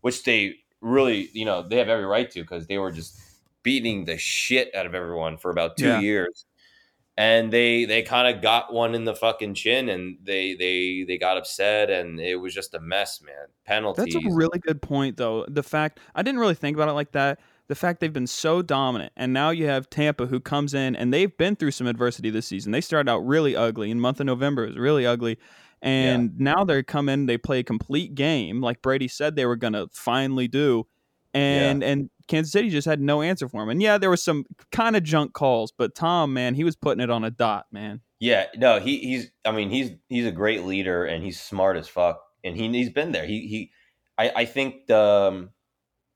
[0.00, 3.20] which they really, you know, they have every right to because they were just
[3.68, 6.00] beating the shit out of everyone for about two Yeah.
[6.00, 6.46] years,
[7.18, 11.18] and they they kind of got one in the fucking chin, and they they they
[11.18, 13.48] got upset, and it was just a mess, man.
[13.66, 14.14] Penalties.
[14.14, 15.44] That's a really good point, though.
[15.48, 17.40] The fact I didn't really think about it like that.
[17.66, 21.12] The fact they've been so dominant, and now you have Tampa who comes in and
[21.12, 22.72] they've been through some adversity this season.
[22.72, 23.90] They started out really ugly.
[23.90, 25.36] In month of November, it was really ugly,
[25.82, 29.56] and now they come in, they play a complete game, like Brady said they were
[29.56, 30.86] going to finally do,
[31.34, 33.68] and and Kansas City just had no answer for him.
[33.68, 37.02] And yeah, there was some kind of junk calls, but Tom, man, he was putting
[37.02, 38.00] it on a dot, man.
[38.20, 41.88] Yeah, no, he he's I mean he's he's a great leader and he's smart as
[41.88, 43.26] fuck and he he's been there.
[43.26, 43.70] He he
[44.16, 45.50] I I think the um,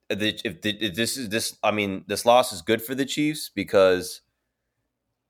[0.09, 3.07] the if, the, if this is this I mean this loss is good for the
[3.07, 4.21] Chiefs because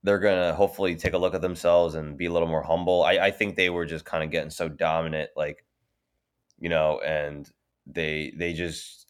[0.03, 3.03] they're gonna hopefully take a look at themselves and be a little more humble.
[3.03, 5.65] I I think they were just kind of getting so dominant, like
[6.59, 7.51] you know, and
[7.87, 9.02] they they just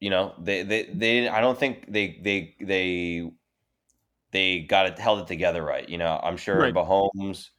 [0.00, 3.30] you know they they they I don't think they they they
[4.32, 5.88] they got it held it together right.
[5.88, 6.74] You know, I'm sure Right.
[6.74, 7.50] Mahomes.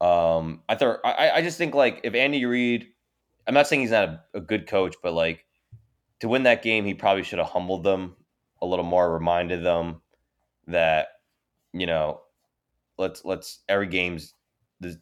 [0.00, 2.88] Um, I thought I I just think like if Andy Reid,
[3.46, 5.46] I'm not saying he's not a, a good coach, but like
[6.20, 8.16] to win that game, he probably should have humbled them
[8.60, 10.02] a little more, reminded them
[10.66, 11.08] that
[11.72, 12.20] you know,
[12.98, 14.34] let's let's every game's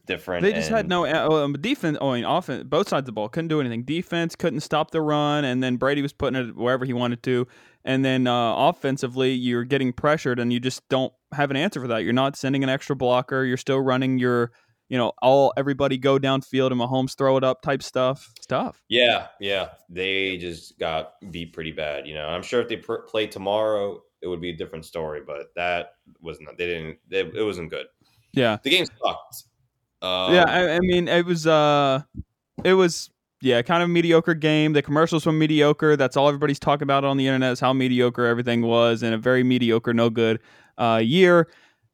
[0.06, 0.42] different.
[0.42, 1.98] They just had no uh, um, defense.
[2.00, 2.64] Oh, I mean, offense.
[2.64, 3.84] Both sides of the ball couldn't do anything.
[3.84, 7.46] Defense couldn't stop the run, and then Brady was putting it wherever he wanted to.
[7.84, 11.88] And then uh, offensively, you're getting pressured, and you just don't have an answer for
[11.88, 12.04] that.
[12.04, 13.44] You're not sending an extra blocker.
[13.44, 14.52] You're still running your,
[14.88, 18.30] you know, all everybody go downfield and Mahomes throw it up type stuff.
[18.36, 18.82] It's tough.
[18.88, 22.06] Yeah, yeah, they just got beat pretty bad.
[22.06, 25.22] You know, I'm sure if they pr- played tomorrow, it would be a different story.
[25.26, 26.56] But that was not.
[26.58, 26.98] They didn't.
[27.10, 27.86] It, it wasn't good.
[28.32, 29.44] Yeah, The game sucked.
[30.02, 30.44] Um, yeah.
[30.46, 32.02] I, I mean, it was, uh,
[32.64, 33.08] it was,
[33.40, 34.72] yeah, kind of a mediocre game.
[34.72, 35.96] The commercials were mediocre.
[35.96, 39.18] That's all everybody's talking about on the internet is how mediocre everything was, and a
[39.18, 40.40] very mediocre, no good
[40.78, 41.48] uh, year.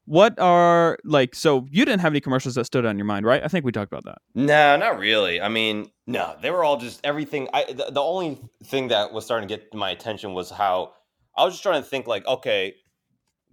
[0.05, 1.35] What are like?
[1.35, 3.43] So you didn't have any commercials that stood on your mind, right?
[3.43, 4.17] I think we talked about that.
[4.33, 5.39] No, not really.
[5.39, 7.47] I mean, no, they were all just everything.
[7.53, 10.93] I the, the only thing that was starting to get my attention was how
[11.37, 12.73] I was just trying to think like, okay,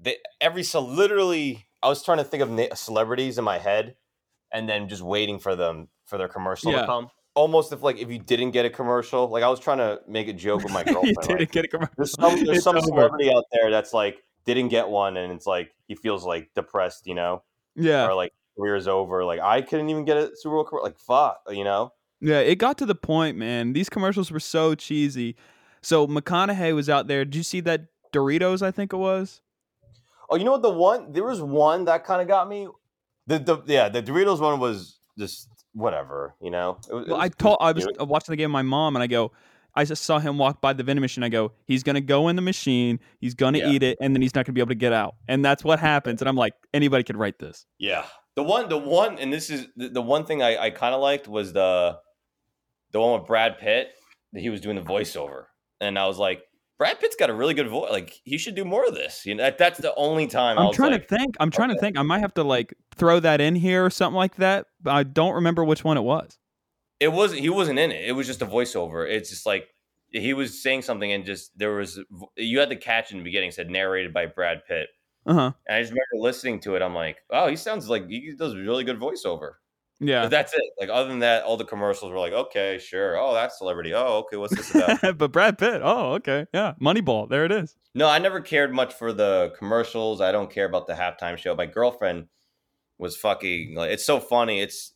[0.00, 3.96] they, every so literally, I was trying to think of na- celebrities in my head,
[4.56, 6.80] and then just waiting for them for their commercial Yeah.
[6.82, 7.10] to come.
[7.34, 10.26] Almost if like if you didn't get a commercial, like I was trying to make
[10.28, 11.08] a joke with my girlfriend.
[11.08, 11.94] you didn't like, get a commercial.
[11.98, 15.74] there's some there's some celebrity out there that's like didn't get one, and it's like
[15.86, 17.42] he feels like depressed, you know,
[17.74, 19.22] Yeah, or like career's over.
[19.24, 20.84] Like I couldn't even get a Super Bowl commercial.
[20.86, 21.92] Like fuck, you know.
[22.20, 23.74] Yeah, it got to the point, man.
[23.74, 25.36] These commercials were so cheesy.
[25.82, 27.26] So McConaughey was out there.
[27.26, 27.82] Did you see that
[28.14, 28.62] Doritos?
[28.62, 29.42] I think it was.
[30.30, 30.62] Oh, you know what?
[30.62, 32.66] The one there was one that kind of got me.
[33.26, 36.78] The the yeah, the Doritos one was just whatever, you know.
[36.88, 38.00] It was- it Well, I was- told I was cute.
[38.00, 39.32] Uh, watching the game with my mom, and I go,
[39.74, 41.22] I just saw him walk by the vending machine.
[41.24, 43.70] I go, he's gonna go in the machine, he's gonna Yeah.
[43.70, 45.16] eat it, and then he's not gonna be able to get out.
[45.28, 46.22] And that's what happens.
[46.22, 47.66] And I'm like, anybody could write this.
[47.78, 48.04] yeah.
[48.36, 51.00] The one the one and this is the, the one thing I, I kind of
[51.00, 51.98] liked was the
[52.92, 53.88] the one with Brad Pitt
[54.34, 55.44] that he was doing the voiceover,
[55.80, 56.42] and I was like,
[56.78, 57.90] Brad Pitt's got a really good voice.
[57.90, 59.24] Like he should do more of this.
[59.24, 61.36] You know, that, that's the only time I I'm trying like, to think.
[61.40, 61.96] I'm trying to think.
[61.98, 64.66] I might have to like throw that in here or something like that.
[64.82, 66.38] But I don't remember which one it was.
[67.00, 69.68] it wasn't he wasn't in it it was just a voiceover it's just like
[70.10, 72.00] he was saying something and just there was
[72.36, 74.88] you had the catch in the beginning said narrated by brad pitt
[75.26, 75.52] Uh huh.
[75.66, 78.54] and i just remember listening to it i'm like oh he sounds like he does
[78.54, 79.54] a really good voiceover
[79.98, 80.22] Yeah.
[80.24, 83.32] but that's it like other than that all the commercials were like okay sure oh
[83.32, 85.80] that's celebrity oh okay what's this about but Brad Pitt.
[85.82, 86.46] Oh, okay.
[86.52, 86.74] Yeah.
[86.80, 87.28] Moneyball.
[87.30, 87.74] There it is.
[87.94, 91.54] no i never cared much for the commercials i don't care about the halftime show
[91.54, 92.26] my girlfriend
[92.98, 94.92] was fucking like it's so funny it's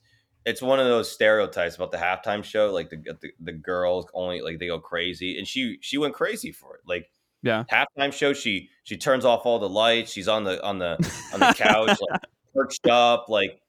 [0.46, 4.40] it's one of those stereotypes about the halftime show like the, the the girls only
[4.42, 7.10] like they go crazy and she she went crazy for it like
[7.42, 7.64] Yeah.
[7.70, 10.92] halftime show she she turns off all the lights she's on the on the
[11.32, 12.20] on the couch like
[12.54, 13.60] perched up like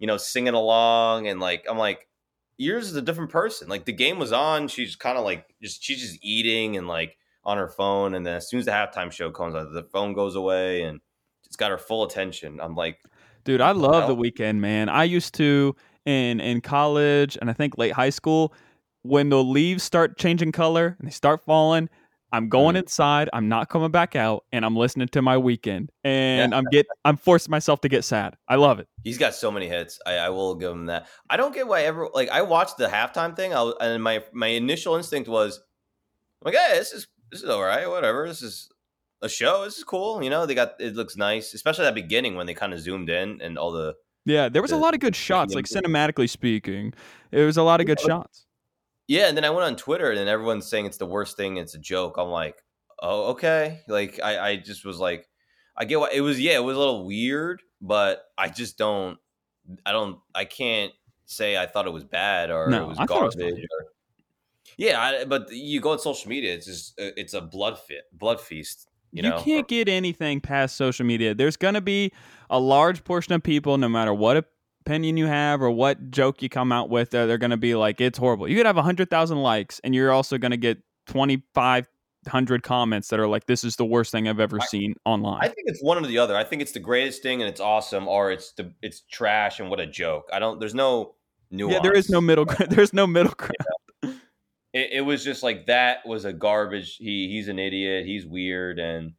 [0.00, 2.08] you know singing along and like i'm like
[2.58, 5.82] yours is a different person like the game was on she's kind of like just
[5.82, 9.12] she's just eating and like on her phone and then as soon as the halftime
[9.12, 11.00] show comes on the phone goes away and
[11.44, 12.98] it's got her full attention i'm like
[13.44, 14.88] Dude, I love the Weeknd, man.
[14.88, 18.52] I used to in in college and I think late high school
[19.02, 21.88] when the leaves start changing color and they start falling.
[22.32, 22.80] I'm going Mhm.
[22.80, 23.28] inside.
[23.32, 27.16] I'm not coming back out, and I'm listening to my Weeknd, and I'm get I'm
[27.16, 28.36] forcing myself to get sad.
[28.48, 28.88] I love it.
[29.04, 29.98] He's got so many hits.
[30.06, 31.08] I, I will give him that.
[31.28, 33.54] I don't get why ever like I watched the halftime thing.
[33.54, 35.58] I was, and my my initial instinct was
[36.44, 37.88] I'm like, hey, this is this is all right.
[37.88, 38.26] Whatever.
[38.28, 38.68] This is
[39.22, 39.64] a show.
[39.64, 40.22] This is cool.
[40.22, 43.10] You know, they got it looks nice, especially that beginning when they kind of zoomed
[43.10, 46.92] in and all the Yeah, there was a lot of good shots, like cinematically speaking.
[47.32, 48.06] It was a lot of good Yeah.
[48.06, 48.46] shots.
[49.10, 49.26] Yeah.
[49.26, 51.56] And then I went on Twitter and everyone's saying it's the worst thing.
[51.56, 52.14] It's a joke.
[52.16, 52.54] I'm like,
[53.02, 53.80] oh okay.
[53.88, 55.28] Like I I just was like,
[55.76, 56.40] I get what it was.
[56.40, 59.18] Yeah, it was a little weird, but I just don't.
[59.84, 60.18] I don't.
[60.34, 60.92] I can't
[61.26, 63.64] say I thought it was bad or No, it was I thought it was garbage.
[63.64, 63.86] or,
[64.76, 68.04] yeah, I, but you go on social media, it's just uh, it's a blood fit,
[68.12, 68.88] blood feast.
[69.12, 71.34] You, You, know, can't get anything past social media.
[71.34, 72.12] There's going to be
[72.48, 74.36] a large portion of people, no matter what
[74.90, 77.56] opinion you have or what joke you come out with, uh, they're, they're going to
[77.56, 78.48] be like, it's horrible.
[78.48, 83.28] You could have 100,000 likes, and you're also going to get 2,500 comments that are
[83.28, 85.40] like, this is the worst thing I've ever I- seen online.
[85.42, 86.36] I think it's one or the other.
[86.36, 89.70] I think it's the greatest thing and it's awesome, or it's the it's trash and
[89.70, 90.28] what a joke.
[90.32, 90.58] I don't.
[90.58, 91.14] There's no
[91.50, 91.74] nuance.
[91.74, 92.70] yeah, there is no middle ground.
[92.72, 93.54] There's no middle ground.
[94.72, 96.94] It, it was just like that was a garbage.
[96.98, 98.06] He he's an idiot.
[98.06, 99.14] He's weird, and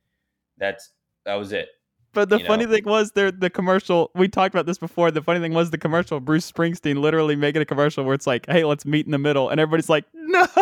[0.57, 0.91] that's
[1.25, 1.67] that was it.
[2.13, 2.71] But the you funny know?
[2.71, 4.11] thing was, there the commercial.
[4.15, 5.11] We talked about this before.
[5.11, 6.19] The funny thing was the commercial.
[6.19, 9.49] Bruce Springsteen literally making a commercial where it's like, "Hey, let's meet in the middle,"
[9.49, 10.45] and everybody's like, "No!"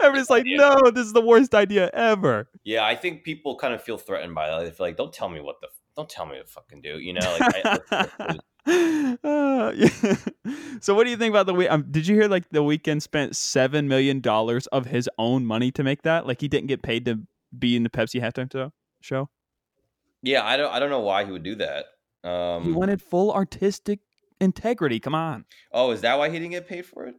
[0.00, 0.56] Everybody's like, Yeah.
[0.56, 4.34] "No, this is the worst idea ever." Yeah, I think people kind of feel threatened
[4.34, 4.64] by that.
[4.64, 6.98] They feel like, don't tell me what the don't tell me what to fucking do.
[6.98, 8.38] You know, like I,
[9.24, 9.88] Uh, yeah.
[10.80, 11.70] So, what do you think about the week?
[11.70, 15.70] Um, did you hear like the Weeknd spent seven million dollars of his own money
[15.72, 16.26] to make that?
[16.26, 17.20] Like he didn't get paid to
[17.56, 19.28] be in the Pepsi halftime show.
[20.22, 21.86] Yeah, I don't I don't know why he would do that.
[22.24, 24.00] Um, He wanted full artistic
[24.40, 25.00] integrity.
[25.00, 25.44] Come on.
[25.72, 27.14] oh, is that why he didn't get paid for it?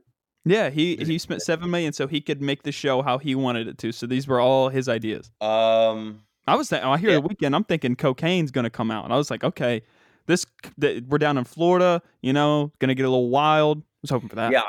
[0.46, 3.68] Yeah, he he spent seven million so he could make the show how he wanted
[3.68, 3.92] it to.
[3.92, 5.32] So these were all his ideas.
[5.40, 7.20] Um, I was thinking, I hear Yeah.
[7.22, 7.56] the Weeknd.
[7.56, 9.84] I'm thinking cocaine's gonna come out, and I was like, okay,
[10.26, 10.46] this
[10.80, 12.02] th- we're down in Florida.
[12.22, 13.80] You know, gonna get a little wild.
[13.80, 14.52] I was hoping for that.
[14.52, 14.64] yeah,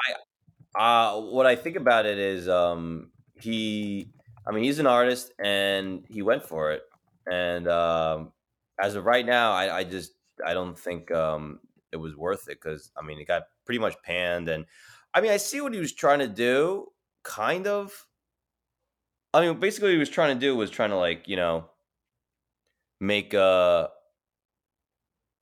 [0.76, 4.08] I, uh, what I think about it is, um, he,
[4.46, 6.82] I mean, he's an artist and he went for it.
[7.30, 8.32] And um,
[8.80, 10.12] as of right now, I, I just,
[10.44, 11.60] I don't think um,
[11.92, 14.48] it was worth it because, I mean, it got pretty much panned.
[14.48, 14.66] And
[15.12, 16.88] I mean, I see what he was trying to do,
[17.22, 18.06] kind of.
[19.32, 21.70] I mean, basically, what he was trying to do was trying to, like, you know,
[23.00, 23.90] make a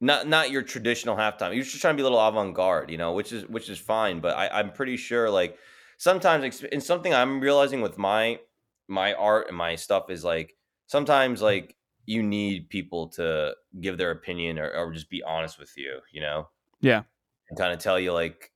[0.01, 1.55] not not your traditional halftime.
[1.55, 3.79] You're just trying to be a little avant garde, you know, which is which is
[3.79, 4.21] fine.
[4.21, 5.59] But I, I'm pretty sure like
[5.99, 8.41] sometimes and something I'm realizing with my
[8.89, 10.57] my art and my stuff is like
[10.93, 11.75] sometimes like
[12.05, 16.21] you need people to give their opinion or, or just be honest with you, you
[16.21, 16.49] know,
[16.83, 17.03] Yeah.
[17.49, 18.53] and kind of tell you like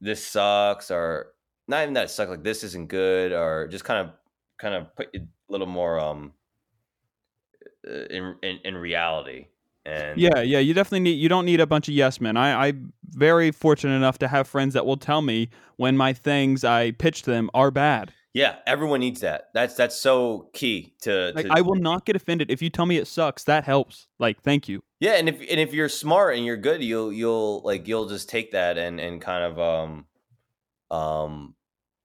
[0.00, 1.32] this sucks or
[1.68, 4.14] not even that it sucks like this isn't good or just kind of
[4.58, 6.32] kind of put a little more um
[7.86, 9.46] uh, in in, in reality
[9.84, 11.18] and Yeah, yeah, you definitely need.
[11.20, 12.36] You don't need a bunch of yes men.
[12.36, 16.64] I, I'm very fortunate enough to have friends that will tell me when my things
[16.64, 18.12] I pitch them are bad.
[18.36, 19.48] Yeah, everyone needs that.
[19.54, 22.84] That's that's so key to, Like to I will not get offended if you tell
[22.84, 23.44] me it sucks.
[23.44, 24.08] That helps.
[24.18, 24.82] Like, thank you.
[25.00, 28.28] Yeah, and if and if you're smart and you're good, you'll you'll like you'll just
[28.28, 30.06] take that and and kind of um
[30.90, 31.54] um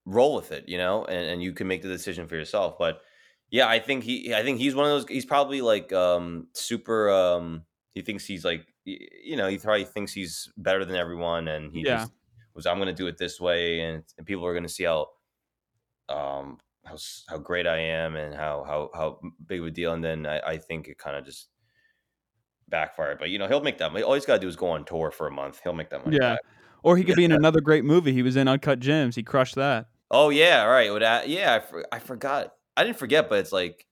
[0.06, 2.78] roll with it, you know, and and you can make the decision for yourself.
[2.80, 3.02] But
[3.50, 7.10] yeah, I think he I think he's one of those he's probably like um super
[7.10, 11.74] um he thinks he's like you know, he probably thinks he's better than everyone and
[11.74, 11.98] he Yeah.
[11.98, 12.14] just
[12.56, 14.86] was I'm going to do it this way and, and people are going to see
[14.86, 15.08] how
[16.12, 16.98] um how
[17.30, 20.40] how great I am and how how how big of a deal and then I,
[20.40, 21.48] I think it kind of just
[22.72, 23.20] backfired.
[23.20, 23.96] But you know, he'll make that.
[24.02, 25.60] All he's got to do is go on tour for a month.
[25.64, 26.18] He'll make that money.
[26.20, 26.34] Yeah.
[26.34, 26.40] back.
[26.84, 28.12] Or he could be in another great movie.
[28.12, 29.16] He was in Uncut Gems.
[29.16, 29.86] He crushed that.
[30.10, 30.92] Oh yeah, all right.
[30.92, 32.54] Would I, yeah, I, for, I forgot.
[32.76, 33.86] I didn't forget, but it's like,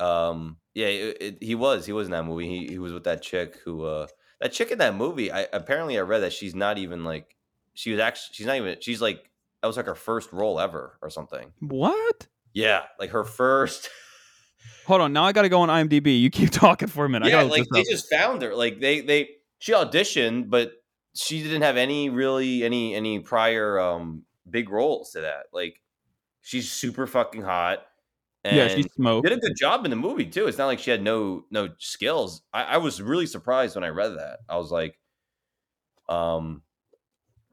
[0.00, 1.84] um, yeah, it, it, he was.
[1.84, 2.48] He was in that movie.
[2.48, 4.06] He he was with that chick who, uh,
[4.40, 5.30] that chick in that movie.
[5.30, 7.36] I apparently I read that she's not even like,
[7.74, 8.76] she was actually she's not even.
[8.80, 9.30] She's like
[9.64, 11.50] that was like her first role ever or something.
[11.60, 12.26] What?
[12.52, 13.88] Yeah, like her first.
[14.86, 15.14] Hold on.
[15.14, 16.20] Now I got to go on IMDb.
[16.20, 17.30] You keep talking for a minute.
[17.30, 17.86] Yeah, like they up.
[17.88, 18.54] just found her.
[18.54, 20.72] Like they they she auditioned, but
[21.16, 25.44] she didn't have any really any any prior um big roles to that.
[25.50, 25.80] Like
[26.42, 27.86] she's super fucking hot.
[28.44, 29.26] And yeah, she smoked.
[29.26, 30.46] did a good job in the movie too.
[30.46, 32.42] It's not like she had no no skills.
[32.52, 34.40] I, I was really surprised when I read that.
[34.46, 34.98] I was like,
[36.06, 36.60] um,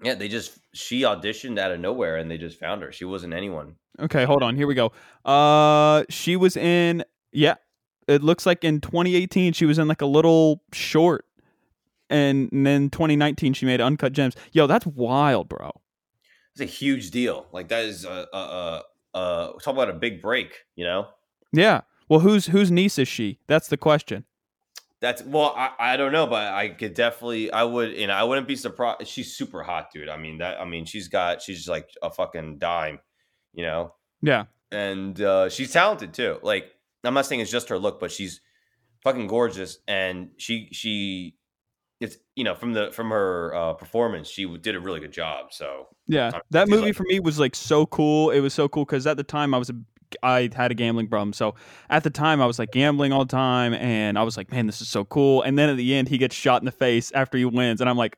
[0.04, 2.92] yeah, they just she auditioned out of nowhere and they just found her.
[2.92, 3.76] She wasn't anyone.
[4.00, 4.56] Okay, hold on.
[4.56, 4.92] Here we go.
[5.26, 7.04] Uh, she was in.
[7.32, 7.56] Yeah,
[8.08, 11.26] it looks like in 2018 she was in like a little short,
[12.10, 14.36] and, and then 2019 she made Uncut Gems.
[14.52, 15.72] Yo, that's wild, bro.
[16.54, 17.48] It's a huge deal.
[17.52, 21.08] Like that is a a, a, uh talk about a big break, you know?
[21.54, 21.82] Yeah.
[22.10, 23.40] Well, whose whose niece is she?
[23.48, 24.26] That's the question.
[25.02, 28.48] That's well, I, I don't know, but I could definitely I would and I wouldn't
[28.48, 29.08] be surprised.
[29.08, 30.10] She's super hot, dude.
[30.10, 33.00] I mean that I mean she's got she's like a fucking dime,
[33.54, 33.96] you know?
[34.22, 34.46] Yeah.
[34.72, 36.38] And uh she's talented too.
[36.44, 36.66] Like
[37.04, 38.42] I'm not saying it's just her look, but she's
[39.04, 41.36] fucking gorgeous and she she
[42.00, 45.48] it's you know from the from her uh performance she did a really good job
[45.52, 46.30] so Yeah.
[46.34, 48.30] I'm- That movie like- for me was like so cool.
[48.30, 49.76] It was so cool because at the time I was a
[50.24, 51.34] I had a gambling problem.
[51.34, 51.56] So
[51.90, 54.66] at the time I was like gambling all the time and I was like, man,
[54.66, 55.42] this is so cool.
[55.44, 57.90] And then at the end he gets shot in the face after he wins and
[57.90, 58.18] I'm like,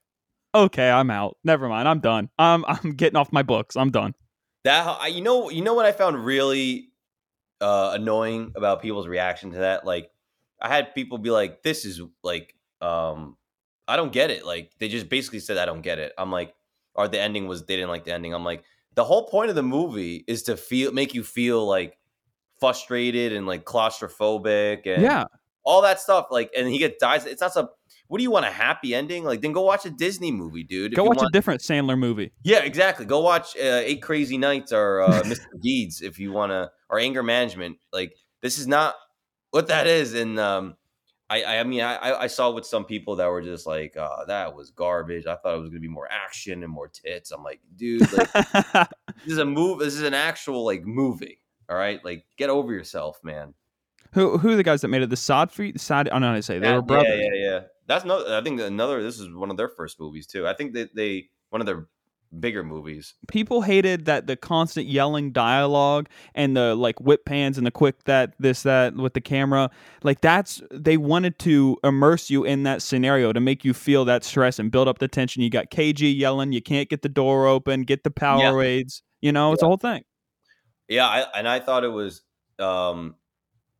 [0.55, 1.37] okay, I'm out.
[1.43, 1.87] Never mind.
[1.87, 2.29] I'm done.
[2.37, 3.75] I'm I'm getting off my books.
[3.75, 4.13] I'm done.
[4.63, 6.87] that you know you know what i found really
[7.59, 10.09] uh annoying about people's reaction to that like
[10.61, 13.35] i had people be like this is like um
[13.87, 16.53] i don't get it like they just basically said i don't get it i'm like
[16.95, 18.63] or the ending was they didn't like the ending i'm like
[18.95, 21.97] the whole point of the movie is to feel make you feel like
[22.59, 25.25] frustrated and like claustrophobic and Yeah.
[25.65, 27.67] all that stuff like and he gets dies it's not some
[28.07, 30.93] what do you want a happy ending like then go watch a disney movie dude
[30.95, 32.31] Go watch want- a different Sandler movie.
[32.43, 33.05] yeah, exactly.
[33.05, 35.45] Go watch uh, Eight Crazy Nights or uh, Mr.
[35.61, 37.77] Deeds if you want to, or Anger Management.
[37.91, 38.95] Like this is not
[39.51, 40.13] what that is.
[40.13, 40.75] And um,
[41.29, 44.25] I, I, I mean, I, I saw with some people that were just like, uh,
[44.25, 45.25] that was garbage.
[45.25, 47.31] I thought it was gonna be more action and more tits.
[47.31, 48.29] I'm like, dude, like,
[48.73, 48.87] this
[49.27, 49.79] is a move.
[49.79, 51.39] This is an actual like movie.
[51.69, 53.53] All right, like get over yourself, man.
[54.13, 55.09] who who are the guys that made it?
[55.09, 56.59] The Sodfeet Sod I don't know how to say.
[56.59, 57.07] They Yeah, were brothers.
[57.09, 57.59] Yeah, yeah, yeah.
[57.87, 58.37] That's no.
[58.37, 59.01] I think another.
[59.01, 60.47] This is one of their first movies too.
[60.47, 61.87] I think that they one of their
[62.39, 63.13] bigger movies.
[63.27, 68.03] people hated that the constant yelling dialogue and the like whip pans and the quick
[68.05, 69.69] that this that with the camera
[70.03, 74.23] like that's they wanted to immerse you in that scenario to make you feel that
[74.23, 75.41] stress and build up the tension.
[75.43, 79.31] You got KG yelling you can't get the door open get the power powerades you
[79.31, 80.03] know it's a whole thing.
[80.89, 82.23] Yeah, I, and I thought it was,
[82.59, 83.15] um,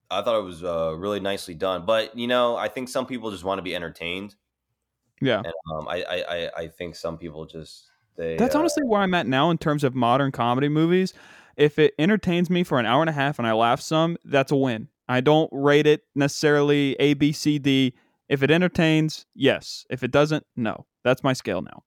[0.10, 1.86] I thought it was uh, really nicely done.
[1.86, 4.36] But you know, I think some people just want to be entertained,
[5.24, 5.38] yeah.
[5.38, 8.38] And um, I, I, I think some people just they.
[8.38, 11.14] that's uh, honestly where i'm at now in terms of modern comedy movies
[11.56, 14.52] if it entertains me for an hour and a half and i laugh some that's
[14.52, 17.94] a win i don't rate it necessarily a b c d
[18.30, 21.84] if it entertains yes if it doesn't no that's my scale now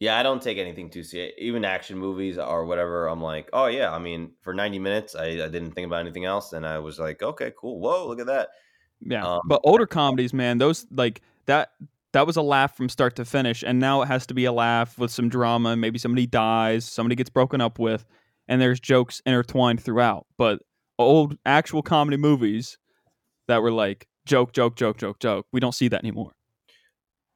[0.00, 1.32] Yeah, I don't take anything too serious.
[1.38, 3.90] Even action movies or whatever, I'm like, oh yeah.
[3.92, 6.98] I mean, for 90 minutes, I, I didn't think about anything else, and I was
[6.98, 7.78] like, okay, cool.
[7.80, 8.48] Whoa, look at that.
[9.00, 11.72] yeah Um, but older comedies man those like that
[12.14, 14.52] that was a laugh from start to finish and now it has to be a
[14.52, 18.06] laugh with some drama maybe somebody dies somebody gets broken up with
[18.48, 20.60] and there's jokes intertwined throughout but
[20.98, 22.78] old actual comedy movies
[23.48, 26.32] that were like joke joke joke joke joke we don't see that anymore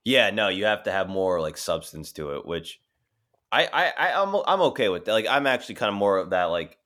[0.09, 2.81] Yeah, no, you have to have more like substance to it, which
[3.53, 5.13] I I, I I'm I'm okay with that.
[5.13, 6.79] Like I'm actually kind of more of that like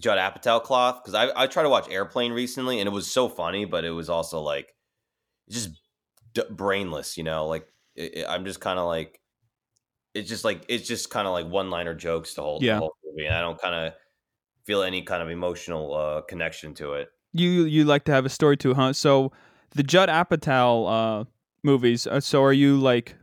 [0.00, 3.28] Judd Apatow cloth because I I tried to watch Airplane recently and it was so
[3.28, 4.74] funny, but it was also like
[5.48, 5.70] just
[6.34, 7.46] d- brainless, you know.
[7.46, 7.66] Like
[7.96, 9.20] it, it- I'm just kind of like
[10.14, 12.78] it's just like it's just kind of like one liner jokes the whole, the Yeah.
[12.78, 13.92] whole movie, and I don't kind of
[14.64, 17.08] feel any kind of emotional uh, connection to it.
[17.32, 19.30] you you like to have a story too huh so
[19.74, 21.24] the judd apatow uh
[21.64, 23.16] movies uh, so are you like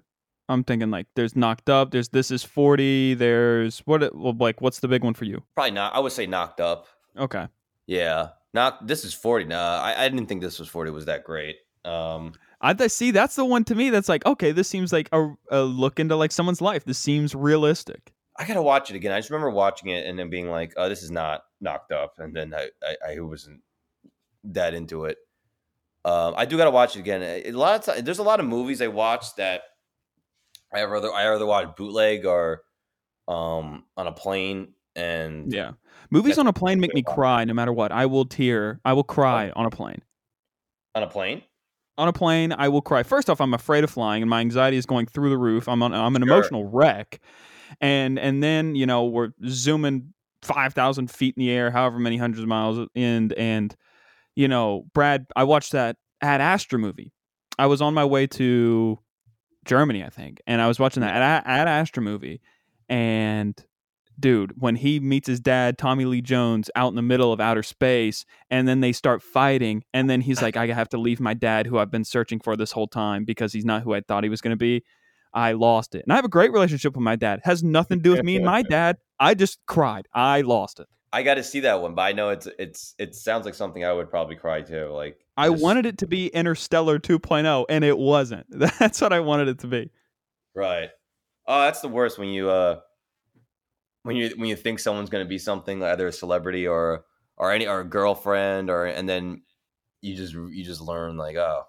[0.49, 4.59] i'm thinking like there's knocked up there's this is 40 there's what it- well, like
[4.61, 5.95] what's the big one for you Probably not.
[5.95, 6.87] I would say knocked up.
[7.17, 7.47] okay
[7.87, 9.45] Yeah, not this is forty.
[9.45, 11.55] Nah, I, I didn't think this was forty was that great.
[11.85, 13.11] Um, I th- see.
[13.11, 13.89] That's the one to me.
[13.89, 16.85] That's like, okay, this seems like a, a look into like someone's life.
[16.85, 18.13] This seems realistic.
[18.37, 19.11] I gotta watch it again.
[19.11, 22.15] I just remember watching it and then being like, "Oh, this is not knocked up,"
[22.17, 23.61] and then I I, I wasn't
[24.45, 25.17] that into it.
[26.05, 27.21] Um, I do gotta watch it again.
[27.21, 29.63] A lot of time, there's a lot of movies I watch that
[30.73, 32.63] I rather I rather watch bootleg or
[33.27, 35.73] um on a plane and Yeah,
[36.09, 37.91] movies on a plane make me cry no matter what.
[37.91, 38.79] I will tear.
[38.85, 40.01] I will cry on a plane.
[40.95, 41.43] on a plane.
[42.01, 43.03] On a plane, I will cry.
[43.03, 45.69] First off, I'm afraid of flying, and my anxiety is going through the roof.
[45.69, 46.33] I'm on, I'm an Sure.
[46.35, 47.19] emotional wreck,
[47.79, 50.11] and and then you know we're zooming
[50.41, 53.75] five thousand feet in the air, however many hundreds of miles in, and
[54.35, 55.27] you know Brad.
[55.35, 57.13] I watched that Ad Astra movie.
[57.59, 58.97] I was on my way to
[59.65, 62.41] Germany, I think, and I was watching that Ad, Ad Astra movie,
[62.89, 63.53] and
[64.21, 67.63] dude, when he meets his dad, Tommy Lee Jones, out in the middle of outer
[67.63, 71.33] space, and then they start fighting, and then he's like, I have to leave my
[71.33, 74.23] dad, who I've been searching for this whole time, because he's not who I thought
[74.23, 74.83] he was going to be.
[75.33, 76.03] I lost it.
[76.03, 77.41] And I have a great relationship with my dad.
[77.43, 78.97] Has nothing to do with me and my dad.
[79.19, 80.07] I just cried.
[80.13, 80.87] I lost it.
[81.13, 83.83] I got to see that one, but I know it's it's it sounds like something
[83.83, 84.87] I would probably cry too.
[84.93, 88.45] Like I just- wanted it to be Interstellar 2.0, and it wasn't.
[88.79, 89.89] That's what I wanted it to be.
[90.55, 90.89] right.
[91.47, 92.79] Oh, that's the worst when you uh
[94.03, 97.05] when you when you think someone's going to be something, either a celebrity or
[97.37, 99.43] or any or a girlfriend, or and then
[100.01, 101.63] you just you just learn like oh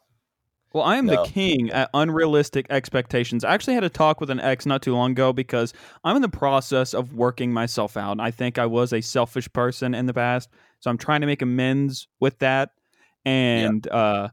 [0.72, 1.24] Well, I am No.
[1.24, 3.44] the king at unrealistic expectations.
[3.44, 5.74] I actually had a talk with an ex not too long ago because
[6.04, 8.20] I'm in the process of working myself out.
[8.20, 10.48] I think I was a selfish person in the past,
[10.80, 12.70] so I'm trying to make amends with that.
[13.26, 14.28] And uh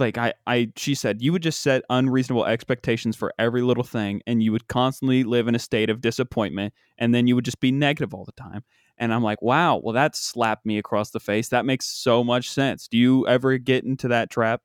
[0.00, 4.22] like I I she said you would just set unreasonable expectations for every little thing
[4.26, 7.60] and you would constantly live in a state of disappointment and then you would just
[7.60, 8.64] be negative all the time.
[8.98, 11.48] And I'm like, "Wow, well that slapped me across the face.
[11.48, 14.62] That makes so much sense." Do you ever get into that trap?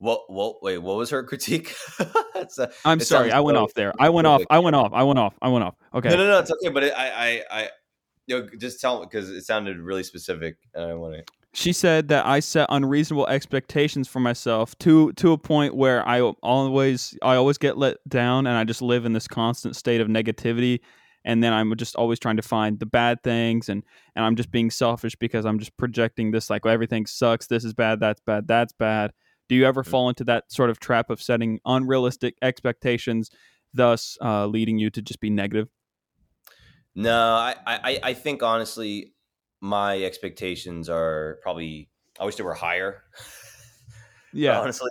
[0.00, 1.74] what what wait what was her critique?
[1.98, 3.92] Uh, I'm sorry, I went so off there.
[3.98, 4.42] I went off.
[4.50, 4.92] I went off.
[4.92, 5.34] I went off.
[5.40, 5.74] I went off.
[5.94, 6.08] Okay.
[6.08, 6.70] No, no, no, it's okay.
[6.70, 7.68] But it, I, I, I,
[8.26, 11.24] you know, just tell me because it sounded really specific, and I want to.
[11.52, 16.20] She said that I set unreasonable expectations for myself to to a point where I
[16.20, 20.08] always I always get let down and I just live in this constant state of
[20.08, 20.80] negativity.
[21.24, 23.82] And then I'm just always trying to find the bad things and
[24.14, 27.64] and I'm just being selfish because I'm just projecting this like well, everything sucks, this
[27.64, 29.12] is bad, that's bad, that's bad.
[29.48, 33.30] Do you ever fall into that sort of trap of setting unrealistic expectations
[33.74, 35.68] thus uh, leading you to just be negative?
[36.94, 39.12] No, I, I, I think honestly,
[39.60, 41.88] my expectations are probably.
[42.18, 43.02] I wish they were higher.
[44.32, 44.60] Yeah.
[44.60, 44.90] honestly,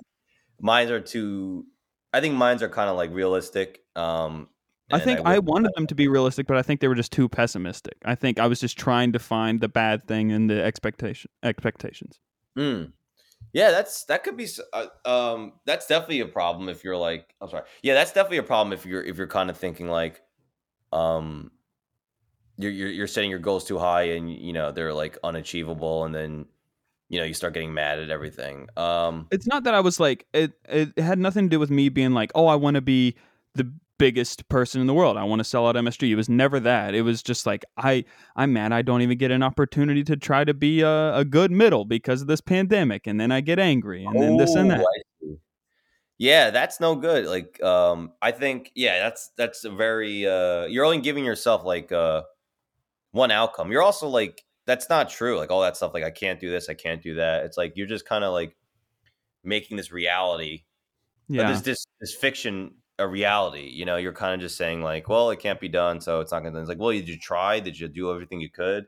[0.59, 1.65] mines are too.
[2.11, 3.79] I think mines are kind of like realistic.
[3.95, 4.49] Um,
[4.91, 7.11] I think I, would- wanted them to be realistic, but I think they were just
[7.13, 7.95] too pessimistic.
[8.03, 12.19] I think I was just trying to find the bad thing in the expectation expectations.
[12.57, 12.91] Mm.
[13.53, 14.47] Yeah, that's that could be.
[14.73, 17.33] Uh, um, that's definitely a problem if you're like.
[17.39, 17.63] I'm sorry.
[17.81, 20.21] Yeah, that's definitely a problem if you're if you're kind of thinking like,
[20.91, 21.51] um,
[22.59, 26.13] you're you're, you're setting your goals too high and you know they're like unachievable, and
[26.13, 26.45] then
[27.07, 28.67] you know you start getting mad at everything.
[28.77, 30.51] Um, It's not that I was like it.
[30.67, 33.15] It had nothing to do with me being like, oh, I want to be
[33.55, 35.17] the biggest person in the world.
[35.17, 36.09] I want to sell out MSG.
[36.09, 36.93] It was never that.
[36.93, 38.03] It was just like I
[38.35, 41.51] I'm mad I don't even get an opportunity to try to be a, a good
[41.51, 44.75] middle because of this pandemic, and then I get angry, and then this and Oh,
[44.75, 44.85] that.
[46.17, 47.27] Yeah, that's no good.
[47.27, 50.27] Like, um, I think, yeah, that's that's a very.
[50.27, 52.23] Uh, you're only giving yourself like uh,
[53.11, 53.71] one outcome.
[53.71, 55.37] You're also like, that's not true.
[55.37, 55.93] Like all that stuff.
[55.93, 56.69] Like, I can't do this.
[56.69, 57.45] I can't do that.
[57.45, 58.55] It's like you're just kind of like
[59.43, 60.63] making this reality.
[61.27, 61.51] Yeah.
[61.51, 63.69] This this this fiction a reality.
[63.73, 66.31] You know, you're kind of just saying like, well, it can't be done, so it's
[66.31, 66.59] not gonna.
[66.59, 67.59] It's like, well, did you try?
[67.59, 68.85] Did you do everything you could?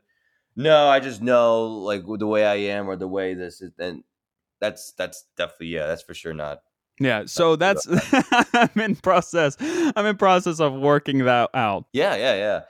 [0.54, 3.72] No, I just know like the way I am or the way this is.
[3.76, 4.04] Then
[4.60, 6.60] that's that's definitely yeah, that's for sure not.
[7.00, 7.86] Yeah, so that's
[8.54, 9.56] I'm in process.
[9.60, 11.86] I'm in process of working that out.
[11.92, 12.60] Yeah, yeah, yeah.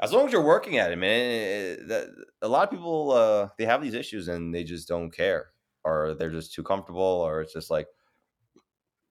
[0.00, 1.30] As long as you're working at it, man.
[1.30, 2.08] eh, That,
[2.42, 5.48] a lot of people uh, they have these issues and they just don't care,
[5.84, 7.86] or they're just too comfortable, or it's just like,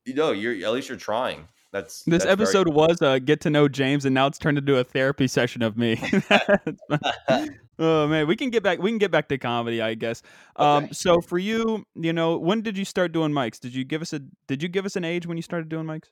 [0.06, 1.48] you know, you're at least you're trying.
[1.72, 4.58] That's This that's very- episode was uh, get to know James, and now it's turned
[4.58, 6.02] into a therapy session of me.
[7.78, 8.80] oh man, we can get back.
[8.80, 10.24] We can get back to comedy, I guess.
[10.56, 10.94] Um, Okay.
[10.94, 13.60] so for you, you know, when did you start doing mics?
[13.60, 15.86] Did you give us a Did you give us an age when you started doing
[15.86, 16.10] mics?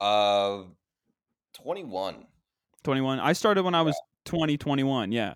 [0.00, 0.62] uh,
[1.54, 2.26] twenty one.
[2.86, 3.18] Twenty one.
[3.18, 5.34] I started when I was 20, 21, Yeah.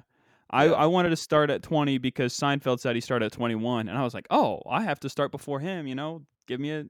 [0.50, 0.72] I, Yeah.
[0.72, 3.88] I wanted to start at 20 because Seinfeld said he started at 21.
[3.88, 6.70] And I was like, oh, I have to start before him, you know, give me
[6.70, 6.84] a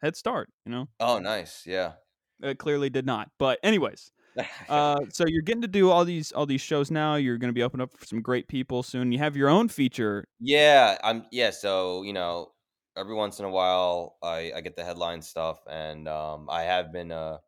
[0.00, 0.86] head start, you know?
[1.00, 1.64] Oh, nice.
[1.66, 1.94] Yeah.
[2.40, 3.30] It clearly did not.
[3.36, 4.12] But, anyways,
[4.68, 7.16] uh, so you're getting to do all these all these shows now.
[7.16, 9.10] You're going to be opening up for some great people soon.
[9.10, 10.28] You have your own feature.
[10.38, 12.52] Yeah, I'm yeah, so, you know,
[12.96, 16.92] every once in a while I I get the headline stuff and um I have
[16.92, 17.38] been uh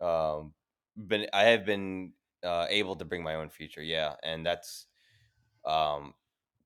[0.00, 0.54] um
[1.08, 3.82] been I have been uh able to bring my own feature.
[3.82, 4.86] Yeah, and that's
[5.64, 6.14] um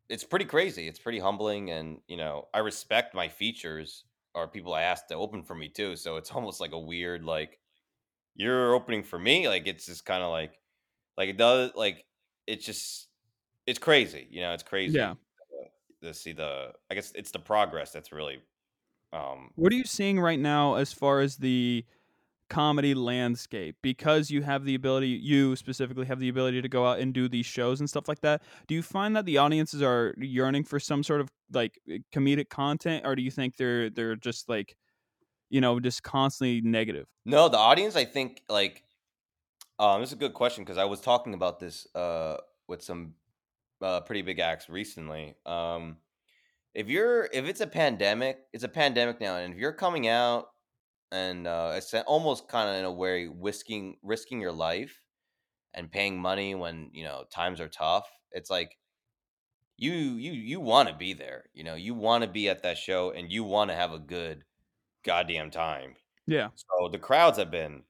[0.09, 0.89] it's pretty crazy.
[0.89, 4.05] It's pretty humbling and, you know, I respect my features
[4.35, 7.25] or people I ask to open for me too, so it's almost like a weird
[7.25, 7.61] like
[8.35, 10.61] you're opening for me, like it's just kind of like
[11.19, 12.07] like it does like
[12.47, 13.11] it's just
[13.67, 15.15] it's crazy, you know, it's crazy Yeah.
[16.03, 18.43] to see the I guess it's the progress that's really
[19.13, 21.87] um What are you seeing right now as far as the
[22.55, 23.77] comedy landscape?
[23.83, 27.29] Because you have the ability, you specifically have the ability to go out and do
[27.29, 28.43] these shows and stuff like that.
[28.69, 32.49] Do you find that the audiences are yearning for some sort of like eh, comedic
[32.51, 34.77] content, or do you think they're they're just like,
[35.51, 37.07] you know, just constantly negative?
[37.25, 38.85] no the audience I think like
[39.79, 42.37] um this is a good question because I was talking about this uh
[42.69, 43.15] with some
[43.83, 45.97] uh pretty big acts recently um
[46.75, 50.49] if you're if it's a pandemic it's a pandemic now and if you're coming out
[51.15, 55.03] and uh it's almost kind of in a way risking risking your life
[55.75, 58.79] and paying money when you know times are tough it's like
[59.77, 62.79] you you you want to be there you know you want to be at that
[62.79, 64.45] show and you want to have a good
[65.05, 65.97] goddamn time
[66.27, 67.85] Yeah, so the crowds have been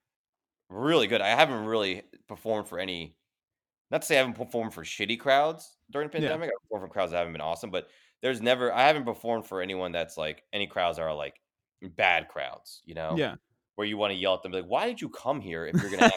[0.71, 1.21] really good.
[1.23, 3.19] I haven't really performed for any
[3.91, 6.39] not to say I haven't performed for shitty crowds during the Yeah.
[6.39, 6.51] pandemic.
[6.51, 7.91] I've performed for crowds that haven't been awesome, but
[8.23, 11.41] there's never I haven't performed for anyone that's like any crowds that are like
[11.91, 13.37] bad crowds, you know, Yeah.
[13.77, 15.91] where you want to yell at them like, "Why did you come here if you're
[15.91, 16.09] gonna?"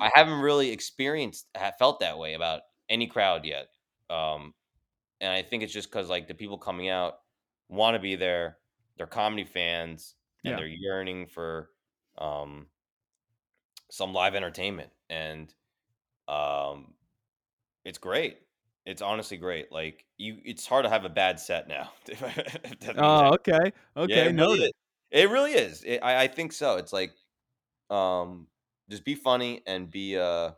[0.00, 1.48] I haven't really experienced
[1.78, 3.68] felt that way about any crowd yet,
[4.10, 4.54] um,
[5.20, 7.20] and I think it's just because like the people coming out
[7.68, 8.58] want to be there,
[8.96, 10.58] they're comedy fans, and Yeah.
[10.58, 11.70] they're yearning for
[12.18, 12.68] um,
[13.90, 15.54] some live entertainment, and
[16.28, 16.94] um,
[17.84, 18.43] it's great.
[18.86, 19.72] It's honestly great.
[19.72, 21.90] Like you, it's hard to have a bad set now.
[22.08, 23.32] if that means oh, anything.
[23.54, 23.72] okay.
[23.96, 24.14] Yeah, Okay.
[24.14, 24.62] it really noted.
[24.64, 24.72] is.
[25.10, 25.82] It really is.
[25.84, 26.76] It, I, I think so.
[26.76, 27.12] It's like,
[27.90, 28.46] um,
[28.90, 30.50] just be funny and be uh,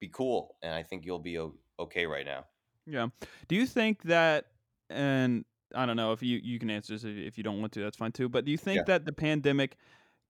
[0.00, 2.44] be cool, and I think you'll be o- okay right now.
[2.86, 3.08] Yeah.
[3.48, 4.46] Do you think that,
[4.88, 7.72] and I don't know if you, you can answer this if, if you don't want
[7.72, 8.28] to, that's fine too.
[8.28, 8.84] But do you think Yeah.
[8.86, 9.76] that the pandemic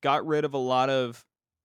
[0.03, 1.25] got rid of a lot of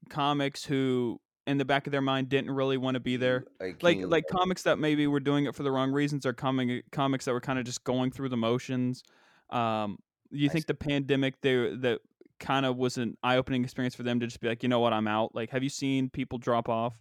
[0.10, 3.46] comics who, in the back of their mind, didn't really want to be there?
[3.60, 6.26] Like, Like can you- like comics that maybe were doing it for the wrong reasons,
[6.26, 9.04] or comic comics that were kind of just going through the motions.
[9.50, 10.00] Um,
[10.32, 12.00] you I think the pandemic they that
[12.40, 14.80] kind of was an eye opening experience for them to just be like, you know
[14.80, 15.36] what, I'm out.
[15.36, 17.00] Like, have you seen people drop off?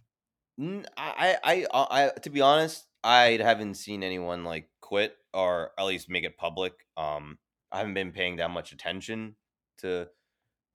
[0.59, 5.71] N- I, I, I, I, to be honest, I haven't seen anyone like quit or
[5.77, 6.73] at least make it public.
[6.95, 7.39] Um,
[7.71, 9.35] I haven't been paying that much attention
[9.79, 10.09] to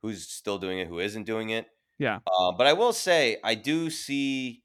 [0.03, 1.69] who's still doing it, who isn't doing it.
[1.99, 2.21] Yeah.
[2.27, 4.65] Uh, but I will say, I do see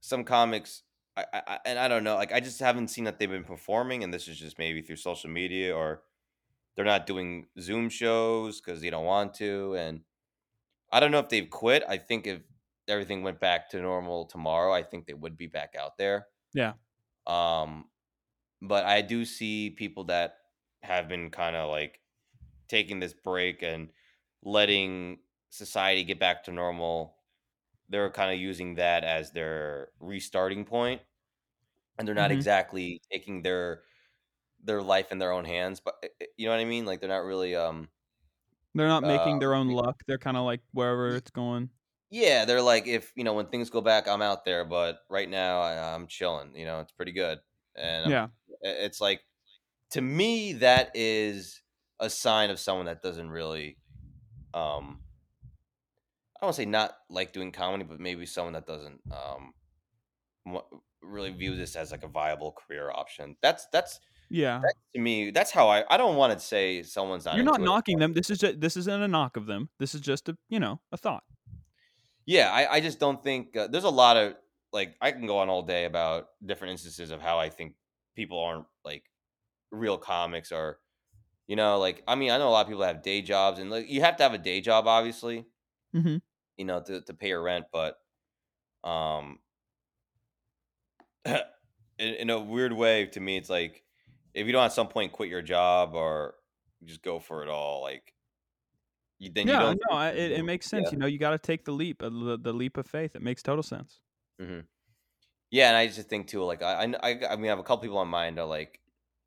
[0.00, 0.82] some comics,
[1.16, 3.44] I, I, I- and I don't know, like I just haven't seen that they've been
[3.44, 6.02] performing, and this is just maybe through social media or
[6.76, 10.02] they're not doing Zoom shows because they don't want to, and
[10.92, 11.84] I don't know if they've quit.
[11.88, 12.42] I think if
[12.88, 16.28] everything went back to normal tomorrow, I think they would be back out there.
[16.54, 16.74] Yeah.
[17.26, 17.90] Um,
[18.62, 20.38] but I do see people that
[20.82, 22.00] have been kind of like
[22.68, 23.92] taking this break and
[24.42, 25.20] letting
[25.52, 27.18] society get back to normal.
[27.88, 31.02] They're kind of using that as their restarting point,
[31.98, 32.32] and they're not Mhm.
[32.32, 33.84] exactly taking their
[34.60, 35.80] their life in their own hands.
[35.80, 36.86] But eh, eh, you know what I mean?
[36.86, 37.90] Like they're not really um
[38.74, 40.02] They're not making Uh, their own luck.
[40.06, 41.70] They're kind of like wherever it's going.
[42.10, 45.28] Yeah, they're like, if you know, when things go back, I'm out there, but right
[45.28, 46.54] now I, I'm chilling.
[46.56, 47.40] You know, it's pretty good,
[47.74, 48.28] and I'm- Yeah.
[48.60, 49.22] it's like,
[49.90, 51.62] to me, that is
[52.00, 53.78] a sign of someone that doesn't really,
[54.54, 55.02] um,
[56.42, 59.52] I don't want to say not like doing comedy, but maybe someone that doesn't, um,
[61.00, 63.36] really view this as like a viable career option.
[63.42, 64.58] That's that's Yeah.
[64.60, 65.30] that to me.
[65.30, 65.84] That's how I.
[65.88, 67.36] I don't want to say someone's not.
[67.36, 67.64] You're not it.
[67.64, 68.12] knocking them.
[68.12, 69.68] This is just, this isn't a knock of them.
[69.78, 71.22] This is just a you know a thought.
[72.26, 74.34] Yeah, I, I just don't think uh, there's a lot of
[74.72, 77.74] like I can go on all day about different instances of how I think
[78.16, 79.04] people aren't like
[79.70, 80.78] real comics or
[81.46, 83.70] you know like I mean I know a lot of people have day jobs and
[83.70, 85.46] like you have to have a day job obviously
[85.94, 86.16] Mm-hmm.
[86.62, 87.98] You know to to pay your rent but
[88.84, 89.40] um
[91.24, 91.42] in,
[91.98, 93.84] in a weird way to me it's like
[94.34, 96.34] if you don't at some point quit your job or
[96.84, 98.14] just go for it all like
[99.18, 99.58] you, then you Yeah.
[99.58, 100.86] don't No, it, it makes sense.
[100.86, 100.92] Yeah.
[100.92, 103.16] You know, you got to take the leap, uh, the, the leap of faith.
[103.16, 104.00] It makes total sense.
[104.40, 104.60] Mm-hmm.
[105.50, 107.64] Yeah, and I just think too, like I, I, I I mean, I have a
[107.64, 108.81] couple people on mind are like,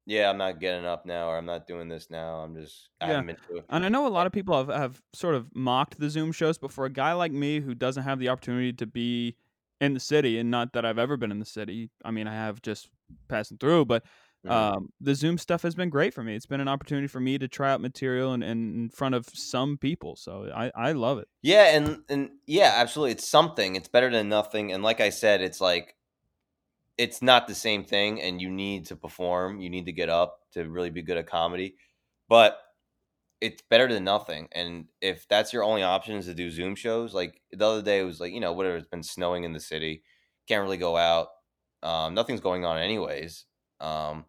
[0.06, 2.40] yeah, I'm not getting up now, or I'm not doing this now.
[2.40, 3.08] I'm just, Yeah.
[3.08, 3.66] haven't been it.
[3.70, 6.58] And I know a lot of people have, have sort of mocked the Zoom shows,
[6.58, 9.38] but for a guy like me who doesn't have the opportunity to be
[9.82, 12.34] in the city, and not that I've ever been in the city, I mean, I
[12.34, 12.90] have just
[13.28, 14.06] passing through, but
[14.44, 14.52] Mhm.
[14.52, 16.36] um, the Zoom stuff has been great for me.
[16.36, 19.26] It's been an opportunity for me to try out material and, and in front of
[19.34, 20.16] some people.
[20.16, 21.28] So I, I love it.
[21.42, 23.76] Yeah, and and yeah, absolutely, it's something.
[23.76, 24.72] It's better than nothing.
[24.72, 25.96] And like I said, it's like,
[26.98, 29.60] it's not the same thing, and you need to perform.
[29.60, 31.76] You need to get up to really be good at comedy,
[32.30, 32.60] but
[33.42, 34.48] it's better than nothing.
[34.54, 38.00] And if that's your only option is to do Zoom shows, like the other day
[38.00, 38.78] it was like, you know, whatever.
[38.78, 40.04] It's been snowing in the city,
[40.48, 41.28] can't really go out.
[41.84, 43.46] Um, nothing's going on anyways.
[43.80, 44.26] Um,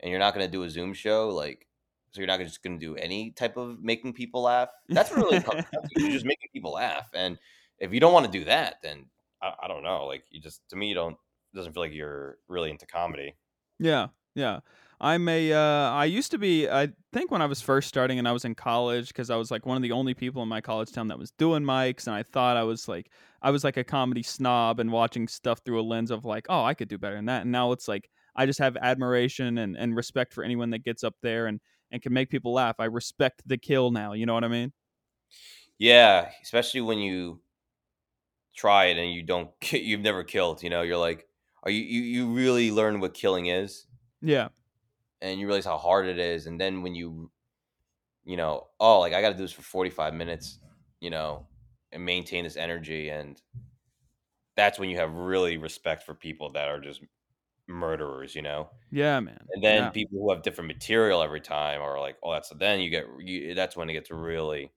[0.00, 1.66] and you're not going to do a Zoom show, like,
[2.12, 4.68] so you're not just going to do any type of making people laugh.
[4.88, 5.90] That's really comes down to.
[5.96, 7.38] You're just making people laugh, and
[7.80, 9.06] if you don't want to do that, then
[9.42, 10.06] I, I don't know.
[10.06, 11.16] Like, you just to me, you don't
[11.54, 13.34] doesn't feel like you're really into comedy.
[13.78, 14.60] Yeah, yeah.
[15.00, 15.52] I'm a.
[15.52, 16.68] Uh, I used to be.
[16.68, 19.50] I think when I was first starting and I was in college, because I was
[19.50, 22.14] like one of the only people in my college town that was doing mics, and
[22.14, 23.10] I thought I was like,
[23.42, 26.64] I was like a comedy snob and watching stuff through a lens of like, oh,
[26.64, 27.42] I could do better than that.
[27.42, 31.04] And now it's like I just have admiration and, and respect for anyone that gets
[31.04, 32.76] up there and and can make people laugh.
[32.78, 34.14] I respect the kill now.
[34.14, 34.72] You know what I mean?
[35.78, 37.40] Yeah, especially when you
[38.56, 40.62] try it and you don't, you've never killed.
[40.62, 41.26] You know, you're like,
[41.64, 43.86] are you you, you really learn what killing is?
[44.20, 44.48] Yeah,
[45.20, 47.30] and you realize how hard it is and then when you
[48.24, 50.60] you know oh like i gotta do this for 45 minutes
[51.00, 51.48] you know
[51.92, 53.42] and maintain this energy and
[54.56, 57.02] that's when you have really respect for people that are just
[57.68, 58.70] murderers, you know.
[58.90, 59.50] Yeah, man.
[59.54, 59.92] And then Yeah.
[59.92, 63.54] people who have different material every time are like, oh, that's then you get you,
[63.54, 64.72] that's when it gets really,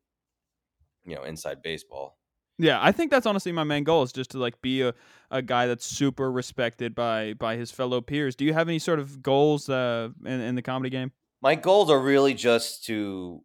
[1.06, 2.20] you know, inside baseball.
[2.60, 4.94] Yeah, I think that's honestly my main goal is just to like be a,
[5.30, 8.36] a guy that's super respected by by his fellow peers.
[8.36, 11.12] Do you have any sort of goals uh in, in the comedy game?
[11.42, 13.44] My goals are really just to,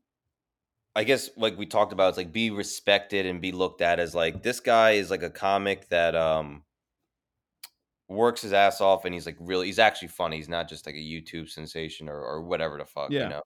[0.97, 4.15] I guess, like we talked about, it's like be respected and be looked at as
[4.15, 6.63] like this guy is like a comic that um
[8.09, 10.37] works his ass off and he's like really he's actually funny.
[10.37, 13.25] He's not just like a YouTube sensation or, or whatever the fuck, Yeah.
[13.25, 13.43] you know.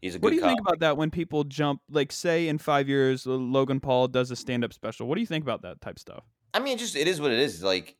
[0.00, 2.88] He's a What do you think about that when people jump like say in 5
[2.88, 5.06] years uh, Logan Paul does a stand-up special?
[5.06, 6.24] What do you think about that type stuff?
[6.54, 7.62] I mean, it just it is what it is.
[7.62, 7.96] Like,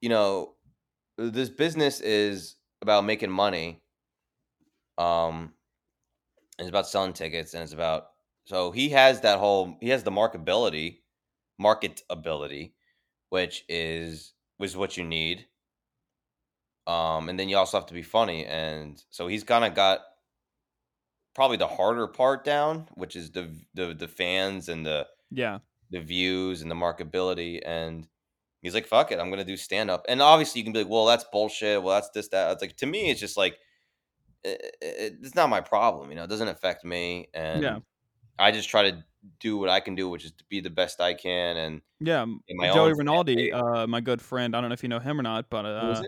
[0.00, 0.54] you know,
[1.16, 3.80] this business is about making money.
[4.96, 5.52] Um,
[6.58, 8.08] it's about selling tickets, and it's about
[8.44, 11.00] so he has that whole he has the markability,
[11.58, 12.74] market ability,
[13.28, 15.46] which is was what you need.
[16.86, 20.00] Um, and then you also have to be funny, and so he's kind of got
[21.34, 25.58] probably the harder part down, which is the the the fans and the Yeah.
[25.90, 28.06] the views and the markability and
[28.60, 30.90] he's like fuck it i'm gonna do stand up and obviously you can be like
[30.90, 33.56] well that's bullshit well that's this that it's like to me it's just like
[34.44, 37.78] it, it, it's not my problem you know it doesn't affect me and Yeah.
[38.38, 39.04] i just try to
[39.40, 42.26] do what i can do which is to be the best i can and Yeah,
[42.74, 45.48] Joey Rinaldi, uh my good friend, I don't know if you know him or not,
[45.50, 46.02] but uh?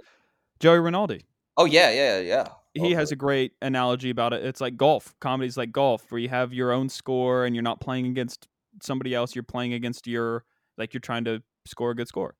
[0.59, 1.25] Joey Rinaldi.
[1.57, 4.45] oh yeah yeah yeah he has a great analogy about it.
[4.45, 5.14] It's like golf.
[5.21, 8.49] Comedy's like golf, where you have your own score and you're not playing against
[8.83, 9.35] somebody else.
[9.35, 10.45] You're playing against your
[10.79, 12.35] like you're trying to score a good score.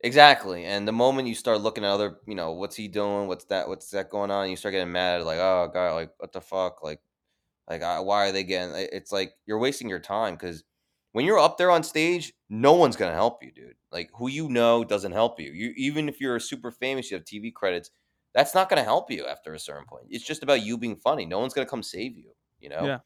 [0.00, 0.64] Exactly.
[0.64, 3.26] And the moment you start looking at other, you know, what's he doing?
[3.26, 3.68] What's that?
[3.68, 4.48] What's that going on?
[4.48, 7.00] You start getting mad, like, oh god, like what the fuck, like,
[7.68, 8.74] like I, why are they getting?
[8.76, 10.62] It's like you're wasting your time because
[11.12, 13.74] when you're up there on stage, no one's gonna help you, dude.
[13.90, 15.50] Like who you know doesn't help you.
[15.50, 17.90] You even if you're super famous, you have TV credits.
[18.38, 20.04] That's not gonna help you after a certain point.
[20.10, 21.26] It's just about you being funny.
[21.26, 22.30] No one's gonna come save you.
[22.60, 22.84] You know.
[22.84, 22.98] Yeah.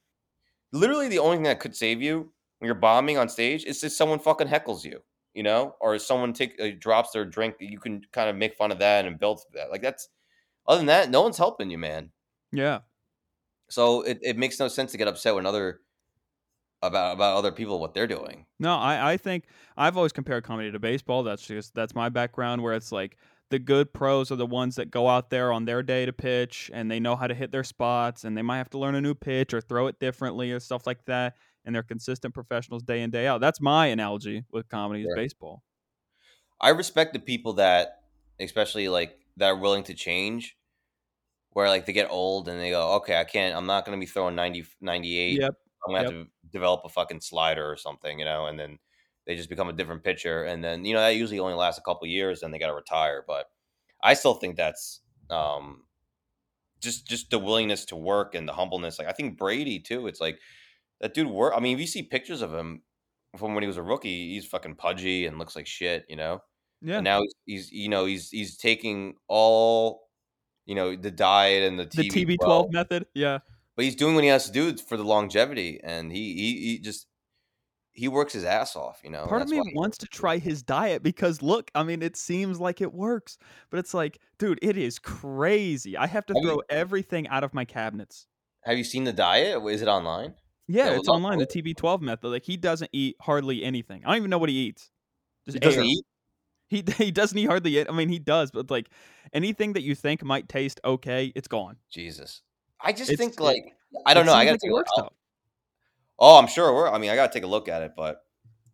[0.73, 3.93] Literally, the only thing that could save you when you're bombing on stage is if
[3.93, 5.01] someone fucking heckles you
[5.35, 8.55] you know, or if someone take uh, drops their drink, you can kind of make
[8.55, 9.71] fun of that and build that.
[9.71, 10.09] Like that's
[10.67, 12.11] other than that, no one's helping you, man.
[12.53, 12.81] Yeah.
[13.71, 15.81] So it, it makes no sense to get upset when other
[16.83, 18.45] about about other people what they're doing.
[18.59, 19.45] No, I, I think
[19.77, 21.23] I've always compared comedy to baseball.
[21.23, 23.17] That's just that's my background where it's like
[23.53, 26.71] the good pros are the ones that go out there on their day to pitch
[26.73, 29.01] and they know how to hit their spots and they might have to learn a
[29.01, 31.37] new pitch or throw it differently or stuff like that.
[31.67, 33.43] And they're consistent professionals day in, day out.
[33.43, 35.17] That's my analogy with comedy is Sure.
[35.17, 35.63] baseball.
[36.63, 38.05] I respect the people that,
[38.41, 40.57] especially like that are willing to change,
[41.51, 44.01] where like they get old and they go, okay, I can't, I'm not going to
[44.05, 45.41] be throwing 90, 98.
[45.41, 45.55] Yep.
[45.87, 48.79] I'm going to have to develop a fucking slider or something, you know, and then
[49.27, 50.45] they just become a different pitcher.
[50.45, 52.75] And then, you know, that usually only lasts a couple years and they got to
[52.75, 53.25] retire.
[53.27, 53.47] But
[54.03, 55.01] I still think that's
[55.31, 55.83] um,
[56.81, 58.99] just, just the willingness to work and the humbleness.
[58.99, 60.39] Like I think Brady too, it's like
[61.01, 61.55] that dude work.
[61.57, 62.83] I mean, if you see pictures of him
[63.37, 66.41] from when he was a rookie, he's fucking pudgy and looks like shit, you know?
[66.83, 66.97] Yeah.
[66.97, 70.09] And now he's, he's you know he's he's taking all
[70.67, 73.07] you know the diet and the the TB12, TB12 method.
[73.15, 73.39] Yeah.
[73.77, 76.79] but he's doing what he has to do for the longevity, and he he, he
[76.79, 77.07] just
[77.93, 79.01] he works his ass off.
[79.05, 82.17] You know, Part of me wants to try his diet because look, I mean, it
[82.17, 83.39] seems like it works,
[83.71, 85.97] but it's like, dude, it is crazy.
[85.97, 88.27] I have to Have you- throw everything out of my cabinets.
[88.65, 89.63] Have you seen the diet?
[89.67, 90.35] Is it online?
[90.69, 91.39] Yeah, Yeah, it's online.
[91.39, 91.47] The.
[91.47, 92.29] TB12 method.
[92.29, 94.03] Like he doesn't eat hardly anything.
[94.05, 94.91] I don't even know what he eats.
[95.45, 95.87] Just He doesn't air.
[95.87, 96.05] eat.
[96.69, 97.77] He he doesn't eat hardly.
[97.79, 98.89] it- I mean, he does, but like
[99.33, 101.77] anything that you think might taste okay, it's gone.
[101.91, 102.43] Jesus,
[102.81, 103.65] I just It's- think like
[104.07, 104.33] I don't know.
[104.33, 104.71] I seems got like to it.
[104.71, 105.13] a- works I'll- though.
[106.19, 106.73] Oh, I'm sure.
[106.75, 108.23] We're, I mean, I got to take a look at it, but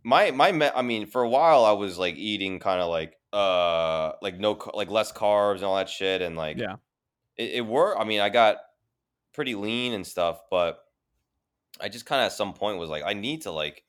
[0.05, 3.14] my my me- I mean, for a while I was like eating kind of like
[3.32, 6.76] uh like no ca- like less carbs and all that shit, and like Yeah.
[7.36, 8.01] it, it worked.
[8.01, 8.57] I mean, I got
[9.34, 10.78] pretty lean and stuff, but
[11.80, 13.84] I just kind of at some point was like, I need to like,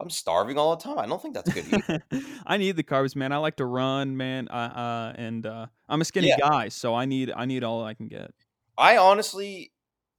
[0.00, 0.98] I'm starving all the time.
[0.98, 1.66] I don't think that's good.
[1.72, 2.02] Either.
[2.46, 3.32] I need the carbs, man.
[3.32, 4.48] I like to run, man.
[4.48, 6.38] Uh, uh and uh, I'm a skinny Yeah.
[6.38, 8.30] guy, so I need I need all I can get.
[8.78, 9.72] I honestly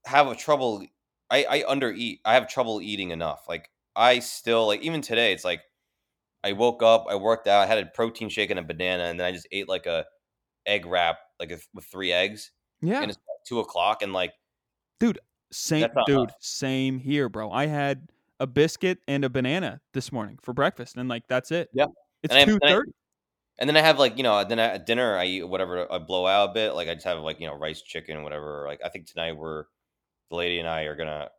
[0.06, 0.84] have a trouble.
[1.30, 2.20] I I undereat.
[2.26, 3.46] I have trouble eating enough.
[3.48, 5.34] Like I still like even today.
[5.34, 5.62] It's like
[6.44, 9.20] I woke up, I worked out, I had a protein shake and a banana, and
[9.20, 10.06] then I just ate like a
[10.66, 12.52] egg wrap, like a, with three eggs,
[12.82, 13.02] Yeah.
[13.02, 14.34] and it's like two o'clock, and like
[15.00, 15.20] dude,
[15.52, 16.32] Same dude, enough.
[16.40, 17.52] same here, bro.
[17.52, 18.08] I had
[18.40, 21.70] a biscuit and a banana this morning for breakfast, and like that's it.
[21.74, 21.88] Yeah.
[22.24, 22.92] it's two thirty.
[23.60, 25.98] And And then I have like you know, then at dinner I eat whatever I
[25.98, 26.74] blow out a bit.
[26.76, 28.66] Like I just have like you know rice, chicken, whatever.
[28.68, 29.66] Like I think tonight we're
[30.30, 31.30] the lady and I are gonna.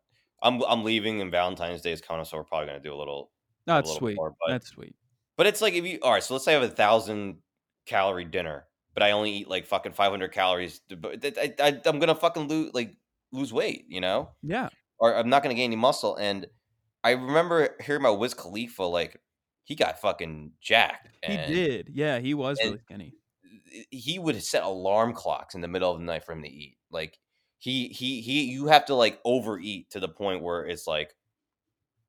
[0.42, 3.30] I'm I'm leaving and Valentine's Day is coming, so we're probably gonna do a little
[3.66, 4.16] a That's sweet.
[4.16, 4.94] more, but That's sweet.
[5.36, 7.38] but it's like if you all right, so let's say I have a thousand
[7.86, 10.80] calorie dinner, but I only eat like fucking five hundred calories.
[10.88, 12.96] But I, I, I'm gonna fucking lose like
[13.32, 14.68] lose weight, you know, Yeah.
[14.98, 16.16] or I'm not gonna gain any muscle.
[16.16, 16.46] And
[17.04, 19.20] I remember hearing about Wiz Khalifa, like
[19.64, 21.08] he got fucking jacked.
[21.26, 21.90] He did.
[21.92, 23.14] Yeah, he was really skinny.
[23.90, 26.76] He would set alarm clocks in the middle of the night for him to eat.
[26.90, 27.18] Like
[27.58, 31.14] he he he, you have to like overeat to the point where it's like,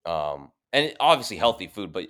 [0.05, 2.07] um, and obviously healthy food, but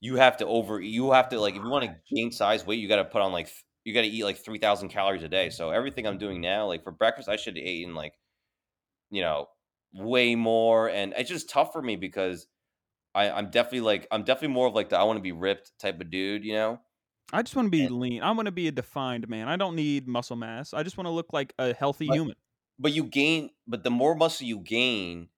[0.00, 2.78] you have to over you have to like if you want to gain size weight,
[2.80, 3.48] you got to put on like
[3.84, 5.50] you got to eat like three thousand calories a day.
[5.50, 8.14] So everything I'm doing now, like for breakfast, I should have eaten like,
[9.10, 9.46] you know,
[9.94, 12.46] way more, and it's just tough for me because
[13.14, 15.72] I, I'm definitely like I'm definitely more of like the I want to be ripped
[15.80, 16.80] type of dude, you know.
[17.32, 18.22] I just want to be And- lean.
[18.22, 19.48] I want to be a defined man.
[19.48, 20.74] I don't need muscle mass.
[20.74, 22.34] I just want to look like a healthy But- human.
[22.80, 25.30] But you gain, but the more muscle you gain,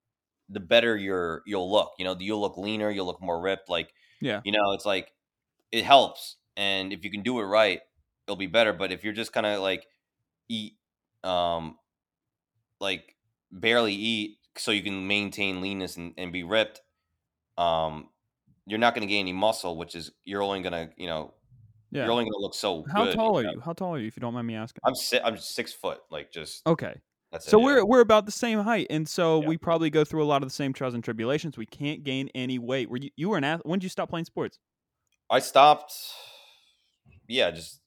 [0.49, 1.95] the better your you'll look.
[1.99, 3.69] You know, you'll look leaner, you'll look more ripped.
[3.71, 4.43] Like Yeah.
[4.45, 5.15] you know, it's like
[5.73, 7.81] it helps, and if you can do it right,
[8.27, 8.73] it'll be better.
[8.73, 9.87] But if you're just kind of like
[10.49, 10.79] eat,
[11.25, 11.79] um,
[12.81, 13.17] like
[13.51, 16.83] barely eat so you can maintain leanness and, and be ripped,
[17.59, 18.11] um,
[18.67, 21.35] you're not going to gain any muscle, which is you're only going to you know
[21.91, 22.05] Yeah.
[22.05, 23.17] you're only going to look so How good.
[23.17, 23.53] tall are know?
[23.53, 23.61] you?
[23.61, 24.09] How tall are you?
[24.09, 24.81] If you don't mind me asking.
[24.87, 27.01] I'm si- I'm six foot, like just Okay.
[27.33, 29.49] That's So it, we're we're about the same height, and so Yeah.
[29.49, 31.57] we probably go through a lot of the same trials and tribulations.
[31.59, 32.89] We can't gain any weight.
[32.91, 33.67] Were you you were an athlete?
[33.67, 34.59] When did you stop playing sports?
[35.31, 35.93] I stopped.
[37.27, 37.81] Yeah, just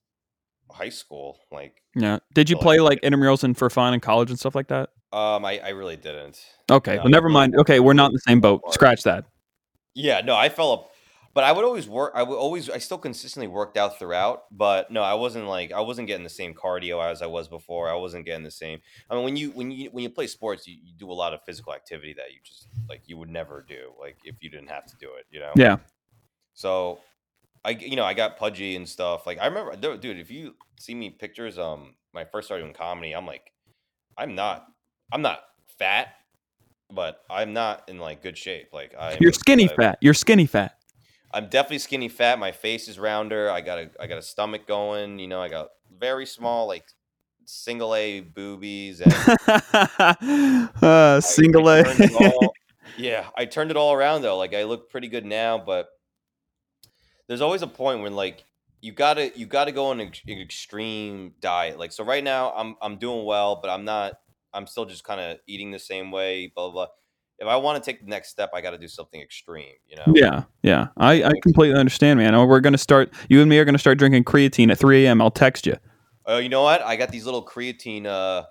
[0.72, 1.40] high school.
[1.52, 2.20] Like, Yeah.
[2.34, 4.90] Did you like, play like intramurals and for fun in college and stuff like that?
[5.14, 6.44] um, I, I really didn't.
[6.70, 6.96] Okay.
[6.96, 7.56] No, well, never mind.
[7.56, 8.62] Okay, we're not in the same boat.
[8.74, 9.26] Scratch that.
[9.94, 10.92] Yeah, no, I fell up,
[11.36, 12.14] but I would always work.
[12.16, 15.82] I would always, I still consistently worked out throughout, but no, I wasn't like, I
[15.82, 17.90] wasn't getting the same cardio as I was before.
[17.90, 18.80] I wasn't getting the same.
[19.10, 21.34] I mean, when you when you when you play sports, you, you do a lot
[21.34, 24.70] of physical activity that you just like you would never do, like if you didn't
[24.70, 25.52] have to do it, you know.
[25.58, 25.78] Yeah.
[26.54, 27.00] So,
[27.66, 29.28] I you know I got pudgy and stuff.
[29.28, 32.74] Like I remember, dude, if you see me pictures, um, when I first started doing
[32.74, 33.52] comedy, I'm like,
[34.18, 34.68] I'm not,
[35.12, 35.42] I'm not
[35.80, 36.14] fat,
[36.90, 38.70] but I'm not in like good shape.
[38.72, 39.98] Like I, You're skinny fat.
[40.00, 40.75] You're skinny fat.
[41.36, 42.40] I'm definitely skinny fat.
[42.40, 43.52] My face is rounder.
[43.52, 45.20] I got a, I got a stomach going.
[45.20, 45.68] You know, I got
[46.00, 46.86] very small like
[47.44, 49.12] single A boobies and
[50.82, 51.84] uh, single A.
[52.16, 52.54] all-
[52.98, 54.38] yeah, I turned it all around though.
[54.38, 55.90] Like I look pretty good now, but
[57.28, 58.46] there's always a point when like
[58.82, 61.78] you gotta you gotta go on an an extreme diet.
[61.78, 64.14] Like so, right now I'm I'm doing well, but I'm not.
[64.54, 66.50] I'm still just kind of eating the same way.
[66.56, 66.86] Blah blah.
[66.86, 66.94] blah.
[67.38, 69.74] If I want to take the next step, I got to do something extreme.
[69.88, 70.14] You know.
[70.16, 70.88] Yeah, yeah.
[70.98, 72.36] I, I completely understand, man.
[72.48, 73.14] We're gonna start.
[73.30, 75.22] You and me are gonna start drinking creatine at 3 a.m.
[75.22, 75.76] I'll text you.
[76.26, 76.82] Oh, you know what?
[76.82, 78.06] I got these little creatine.
[78.06, 78.44] Uh,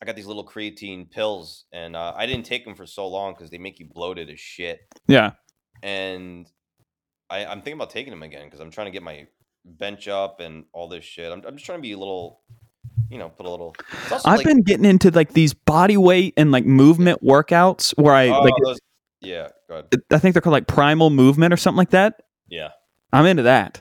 [0.00, 3.34] I got these little creatine pills, and uh, I didn't take them for so long
[3.34, 4.80] because they make you bloated as shit.
[5.06, 5.32] Yeah.
[5.82, 6.48] And
[7.30, 9.26] I, I'm thinking about taking them again because I'm trying to get my
[9.64, 11.32] bench up and all this shit.
[11.32, 12.40] I'm, I'm just trying to be a little,
[13.10, 13.74] you know, put a little.
[14.10, 18.28] I've like, been getting into like these body weight and like movement workouts where I
[18.28, 18.54] oh, like.
[18.64, 18.80] those-
[19.20, 19.88] yeah, go ahead.
[20.10, 22.22] I think they're called like primal movement or something like that.
[22.48, 22.70] Yeah,
[23.12, 23.80] I'm into that.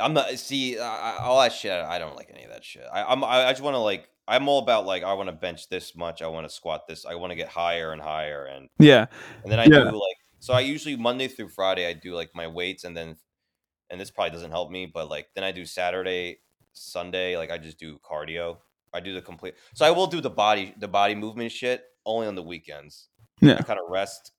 [0.00, 0.28] I'm not.
[0.38, 1.72] See, I- all that shit.
[1.72, 2.84] I don't like any of that shit.
[2.92, 3.24] I, I'm.
[3.24, 4.08] I, I just want to like.
[4.28, 5.02] I'm all about like.
[5.02, 6.22] I want to bench this much.
[6.22, 7.06] I want to squat this.
[7.06, 8.68] I want to get higher and higher and.
[8.78, 9.06] Yeah.
[9.42, 9.90] And then I Yeah.
[9.90, 13.16] do like so I usually Monday through Friday I do like my weights and then
[13.90, 16.40] and this probably doesn't help me, but like then I do Saturday,
[16.72, 18.56] Sunday, like I just do cardio.
[18.94, 22.26] I do the complete so I will do the body the body movement shit only
[22.26, 23.08] on the weekends.
[23.40, 23.56] Yeah.
[23.58, 24.32] I kind of rest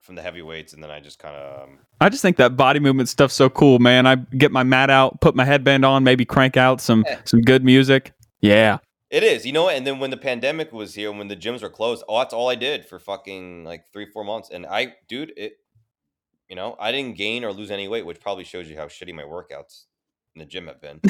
[0.00, 2.56] from the heavy weights and then I just kind of um, I just think that
[2.56, 4.06] body movement stuff's so cool, man.
[4.06, 7.20] I get my mat out, put my headband on, maybe crank out some Yeah.
[7.24, 8.12] some good music.
[8.40, 8.78] Yeah.
[9.10, 11.68] it is, you know, and then when the pandemic was here, when the gyms were
[11.70, 14.50] closed, oh, that's all I did for fucking like three, four months.
[14.50, 15.54] And I, dude, it,
[16.48, 19.14] you know, I didn't gain or lose any weight, which probably shows you how shitty
[19.14, 19.84] my workouts
[20.34, 21.00] in the gym have been.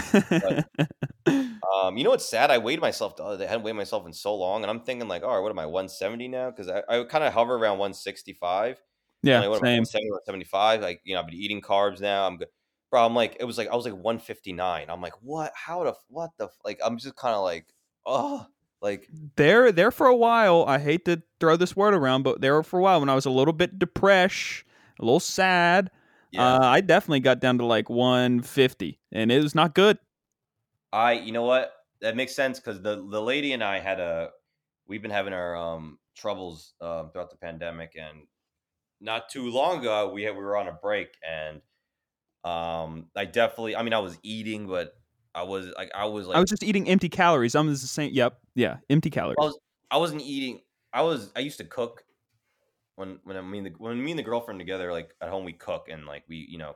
[1.74, 2.50] Um, you know what's sad?
[2.50, 3.46] I weighed myself the other day.
[3.46, 5.58] I hadn't weighed myself in so long, and I'm thinking like, all right, what am
[5.58, 6.50] I, 170 now?
[6.50, 8.80] Because I, I kind of hover around 165.
[9.22, 9.82] yeah, like, what am I, same.
[9.82, 10.82] 170, 175.
[10.82, 12.26] Like, you know, I've been eating carbs now.
[12.26, 12.48] I'm good.
[12.90, 14.86] Bro, I'm like, it was like I was like 159.
[14.88, 15.52] I'm like, what?
[15.54, 16.78] How the what the f-" like?
[16.84, 17.66] I'm just kind of like,
[18.06, 18.46] oh,
[18.80, 22.62] like There there for a while, I hate to throw this word around, but there
[22.62, 24.64] for a while when I was a little bit depressed,
[25.00, 25.90] a little sad,
[26.35, 26.55] yeah.
[26.55, 29.99] uh, I definitely got down to like 150 and it was not good.
[30.93, 31.72] I, you know what?
[32.01, 34.30] That makes sense because the the lady and I had a,
[34.87, 38.26] we've been having our um troubles um throughout the pandemic, and
[39.01, 41.62] not too long ago we had, we were on a break, and
[42.45, 44.95] um I definitely, I mean, I was eating, but
[45.35, 47.55] I was like, I was like, I was just eating empty calories.
[47.55, 48.12] I'm the same.
[48.12, 48.39] Yep.
[48.55, 48.76] Yeah.
[48.89, 49.37] Empty calories.
[49.41, 49.59] I was
[49.91, 50.61] I wasn't eating.
[50.93, 52.03] I was I used to cook
[52.97, 55.53] when when I mean the, when me and the girlfriend together, like at home we
[55.53, 56.74] cook and like we you know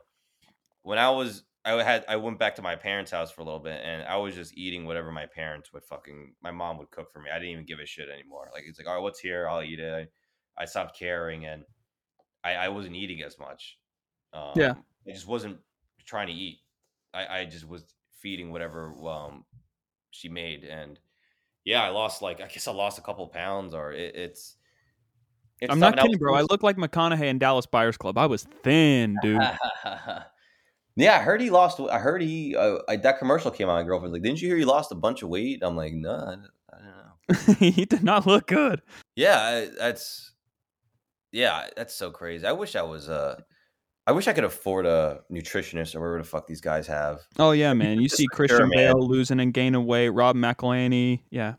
[0.83, 3.59] when I was I had I went back to my parents' house for a little
[3.59, 7.11] bit and I was just eating whatever my parents would fucking my mom would cook
[7.11, 7.29] for me.
[7.29, 8.49] I didn't even give a shit anymore.
[8.53, 9.47] Like it's like all right, what's here?
[9.47, 10.09] I'll eat it.
[10.57, 11.63] I, I stopped caring and
[12.43, 13.77] I, I wasn't eating as much.
[14.33, 14.73] Um, Yeah.
[15.07, 15.57] I just wasn't
[16.05, 16.59] trying to eat.
[17.13, 19.45] I, I just was feeding whatever um
[20.11, 20.99] she made and
[21.65, 24.55] yeah, I lost like I guess I lost a couple pounds or it, it's.
[25.61, 26.35] It's I'm not kidding, bro.
[26.35, 28.17] I look like McConaughey in Dallas Buyers Club.
[28.17, 29.41] I was thin, dude.
[30.95, 31.79] yeah, I heard he lost.
[31.79, 32.55] I heard he.
[32.55, 33.73] Uh, I, that commercial came out.
[33.73, 36.11] My girlfriend's like, "Didn't you hear he lost a bunch of weight?" I'm like, "No,
[36.11, 38.81] I, don't- I don't know." he did not look good.
[39.15, 40.31] Yeah, that's.
[41.31, 42.45] Yeah, that's so crazy.
[42.45, 43.09] I wish I was.
[43.09, 43.39] Uh,
[44.07, 47.19] I wish I could afford a nutritionist or whatever the fuck these guys have.
[47.37, 48.01] Oh yeah, man.
[48.01, 48.93] You see sure, Christian man.
[48.93, 50.09] Bale losing and gaining weight.
[50.09, 51.21] Rob McElhenney.
[51.29, 51.55] Yeah.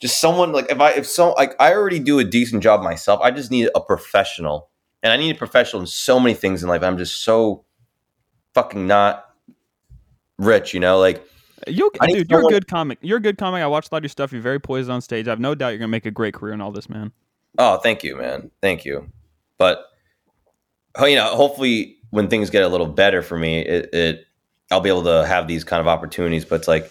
[0.00, 3.20] Just someone like if I if so like I already do a decent job myself.
[3.20, 4.70] I just need a professional,
[5.02, 6.82] and I need a professional in so many things in life.
[6.82, 7.64] I'm just so
[8.54, 9.24] fucking not
[10.38, 10.98] rich, you know.
[10.98, 11.26] Like
[11.66, 12.98] You, I need dude, you're a good comic.
[13.02, 13.62] You're a good comic.
[13.62, 14.32] I watched a lot of your stuff.
[14.32, 15.26] You're very poised on stage.
[15.26, 17.12] I have no doubt you're gonna make a great career in all this, man.
[17.58, 18.50] Oh, thank you, man.
[18.62, 19.10] Thank you.
[19.58, 19.84] But
[20.94, 24.24] oh, you know, hopefully when things get a little better for me, it, it
[24.70, 26.44] I'll be able to have these kind of opportunities.
[26.44, 26.90] But it's like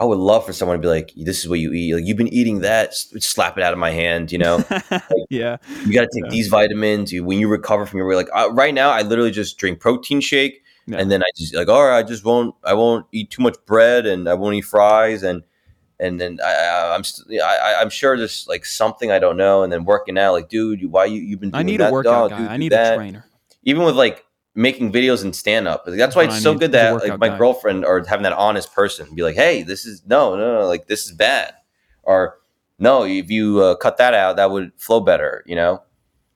[0.00, 1.94] I would love for someone to be like, "This is what you eat.
[1.94, 2.94] Like you've been eating that.
[2.94, 4.64] Slap it out of my hand." You know,
[5.30, 5.56] yeah.
[5.86, 6.30] you got to take Yeah.
[6.30, 7.12] these vitamins.
[7.12, 9.80] You, when you recover from your weight, like uh, right now, I literally just drink
[9.80, 10.98] protein shake, Yeah.
[10.98, 12.54] and then I just like, all right, I just won't.
[12.64, 15.42] I won't eat too much bread, and I won't eat fries, and
[16.00, 19.64] and then I, I, I'm st- I, I'm sure there's like something I don't know,
[19.64, 21.50] and then working out, like, dude, why you you've been?
[21.50, 22.38] Doing I need a workout guy.
[22.38, 22.94] dude, I need that.
[22.94, 23.24] a trainer.
[23.64, 24.24] Even with like
[24.58, 27.38] making videos and stand up, that's why it's so good that like my guy.
[27.38, 30.88] girlfriend or having that honest person be like, hey, this is no, no, no, like
[30.88, 31.54] this is bad,
[32.02, 32.38] or
[32.78, 35.82] no, if you uh, cut that out, that would flow better, you know.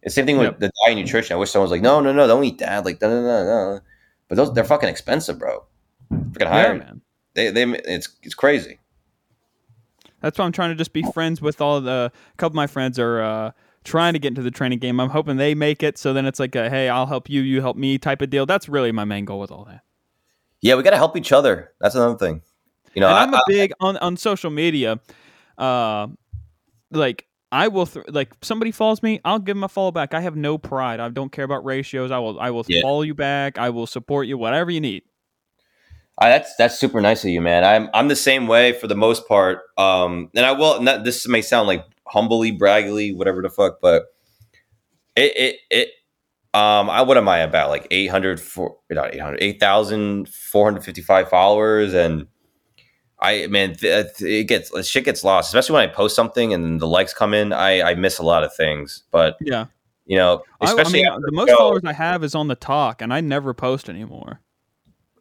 [0.02, 0.58] The same thing with Yep.
[0.60, 1.34] the diet and nutrition.
[1.34, 2.84] I wish someone was like, no, no, no, don't eat that.
[2.84, 3.80] Like, no, no, no, no.
[4.28, 5.64] But those they're fucking expensive, bro.
[6.12, 7.00] Freaking Yeah, man.
[7.34, 8.78] they, they, it's it's crazy.
[10.20, 12.12] That's why I'm trying to just be friends with all the.
[12.14, 13.50] A couple of my friends are uh,
[13.84, 15.00] trying to get into the training game.
[15.00, 15.98] I'm hoping they make it.
[15.98, 18.46] So then it's like, a, hey, I'll help you, you help me type of deal.
[18.46, 19.82] That's really my main goal with all that.
[20.60, 21.72] Yeah, we got to help each other.
[21.80, 22.42] That's another thing.
[22.94, 25.00] You know, and I, I'm a big on on social media.
[25.56, 26.08] Uh,
[26.90, 30.12] like I will th- like somebody follows me, I'll give them a follow back.
[30.14, 31.00] I have no pride.
[31.00, 32.10] I don't care about ratios.
[32.10, 32.82] I will I will Yeah.
[32.82, 33.58] follow you back.
[33.58, 34.36] I will support you.
[34.38, 35.02] Whatever you need.
[36.18, 37.64] I, that's that's super nice of you, man.
[37.64, 39.60] I'm I'm the same way for the most part.
[39.78, 40.80] Um, and I will.
[40.82, 44.04] Not, this may sound like humbly, braggily, whatever the fuck, but
[45.16, 45.88] it it it.
[46.54, 47.70] Um, I what am I about?
[47.70, 52.26] Like 800 for not 800, 8,455 followers, and
[53.20, 56.86] I man, th- it gets shit gets lost, especially when I post something and the
[56.86, 57.52] likes come in.
[57.52, 59.66] I I miss a lot of things, but Yeah.
[60.04, 63.00] you know, I, I especially mean, the most show, followers I have is on TikTok,
[63.00, 64.40] and I never post anymore.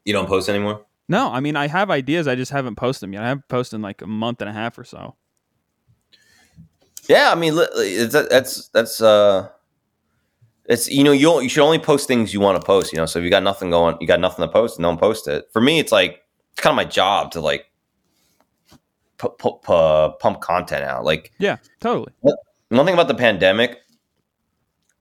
[0.03, 0.85] you don't post anymore.
[1.07, 2.27] No, I mean I have ideas.
[2.27, 3.23] I just haven't posted them yet.
[3.23, 5.15] I haven't posted in like a month and a half or so.
[7.11, 9.49] Yeah, I mean, that's that's uh,
[10.63, 12.93] it's you know you you should only post things you want to post.
[12.93, 15.27] You know, so if you got nothing going, you got nothing to post, don't post
[15.27, 15.45] it.
[15.51, 16.21] For me, it's like
[16.53, 17.65] it's kind of my job to like
[19.17, 21.03] pu- pu- pu- pump content out.
[21.03, 22.13] Like Yeah, totally.
[22.69, 23.79] one thing about the pandemic,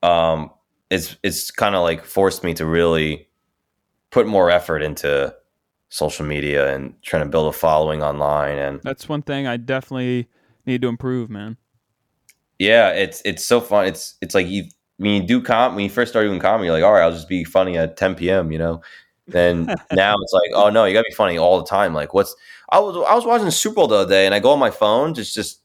[0.02, 0.50] um,
[0.90, 3.28] it's it's kind of like forced me to really
[4.10, 5.32] put more effort into
[5.90, 10.28] social media and trying to build a following online and That's one thing I definitely
[10.66, 11.56] need to improve, man.
[12.60, 13.86] Yeah, it's it's so fun.
[13.86, 14.64] It's it's like you
[14.98, 17.10] when you do com when you first start doing comedy, you're like, all right, I'll
[17.10, 18.52] just be funny at 10 p.m.
[18.52, 18.82] You know.
[19.26, 21.94] Then now it's like, oh no, you gotta be funny all the time.
[21.94, 22.36] Like, what's
[22.68, 24.70] I was I was watching Super Bowl the other day, and I go on my
[24.70, 25.62] phone just just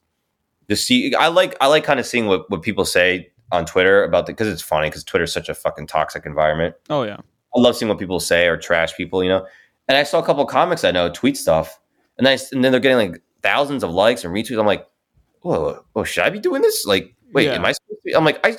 [0.69, 1.13] just see.
[1.15, 4.31] I like I like kind of seeing what what people say on Twitter about the
[4.31, 6.75] because it's funny because Twitter's such a fucking toxic environment.
[6.89, 7.17] Oh yeah.
[7.17, 9.45] I love seeing what people say or trash people, you know.
[9.89, 11.77] And I saw a couple of comics I know tweet stuff,
[12.17, 14.57] and I and then they're getting like thousands of likes and retweets.
[14.57, 14.87] I'm like,
[15.45, 16.85] whoa, whoa should I be doing this?
[16.85, 17.53] Like, wait, Yeah.
[17.53, 17.71] am I?
[17.71, 18.15] Supposed to be?
[18.15, 18.49] I'm like, I,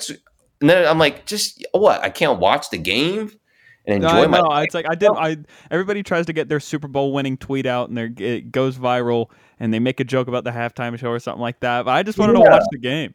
[0.61, 2.01] And then I'm like, just what?
[2.01, 3.31] I can't watch the game
[3.85, 4.39] and enjoy I my.
[4.39, 4.55] know.
[4.57, 5.09] It's like I did.
[5.15, 5.37] I
[5.69, 9.29] everybody tries to get their Super Bowl winning tweet out, and it goes viral,
[9.59, 11.85] and they make a joke about the halftime show or something like that.
[11.85, 13.13] But I just wanted to watch the game.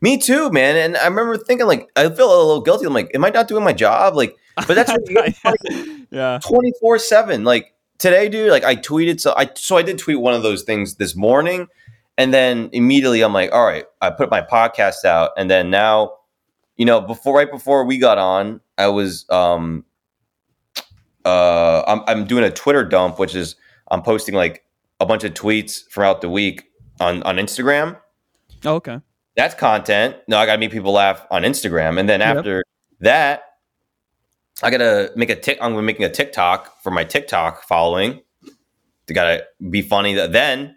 [0.00, 0.76] Me too, man.
[0.76, 2.86] And I remember thinking, like, I feel a little guilty.
[2.86, 4.14] I'm like, am I not doing my job?
[4.16, 6.38] Like, but that's what you yeah.
[6.42, 10.32] 24 7 like today dude like i tweeted so i so i did tweet one
[10.34, 11.66] of those things this morning
[12.18, 16.12] and then immediately i'm like all right i put my podcast out and then now
[16.76, 19.84] you know before right before we got on i was um
[21.24, 23.56] uh i'm, I'm doing a twitter dump which is
[23.90, 24.64] i'm posting like
[25.00, 27.98] a bunch of tweets throughout the week on on instagram
[28.64, 29.00] Oh, okay.
[29.36, 30.16] That's content.
[30.28, 32.36] No, I gotta make people laugh on Instagram, and then Yep.
[32.38, 32.64] after
[33.00, 33.42] that,
[34.62, 35.58] I gotta make a tick.
[35.60, 38.22] I'm making a TikTok for my TikTok following.
[39.06, 40.74] They gotta be funny then,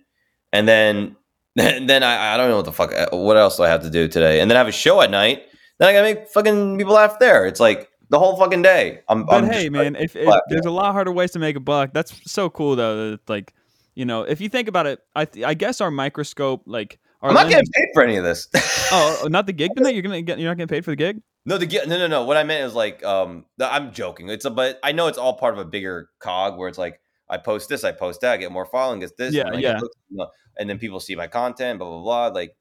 [0.52, 1.16] and then
[1.60, 2.94] then, then I, I don't know what the fuck.
[2.94, 4.40] uh, What else do I have to do today?
[4.42, 5.44] And then I have a show at night.
[5.78, 7.46] Then I gotta make fucking people laugh there.
[7.46, 9.02] It's like the whole fucking day.
[9.08, 9.26] I'm.
[9.26, 11.60] But I'm hey, just, man, if, if there's a lot harder ways to make a
[11.62, 13.12] buck, that's so cool though.
[13.12, 13.54] That, like,
[13.96, 17.30] you know, if you think about it, I th- I guess our microscope, like, our
[17.30, 18.48] I'm not lens- getting paid for any of this.
[18.92, 19.94] oh, not the gig tonight.
[19.94, 20.38] You're gonna get.
[20.40, 21.22] You're not getting paid for the gig.
[21.46, 22.26] No, the no, no, no.
[22.26, 24.28] What I meant is like, um, I'm joking.
[24.30, 27.00] It's a, but I know it's all part of a bigger cog where it's like,
[27.30, 29.78] I post this, I post that, I get more following, gets this, Yeah, like, yeah.
[29.78, 30.28] it looks- you know,
[30.60, 32.28] and then people see my content, blah blah blah.
[32.28, 32.56] Like,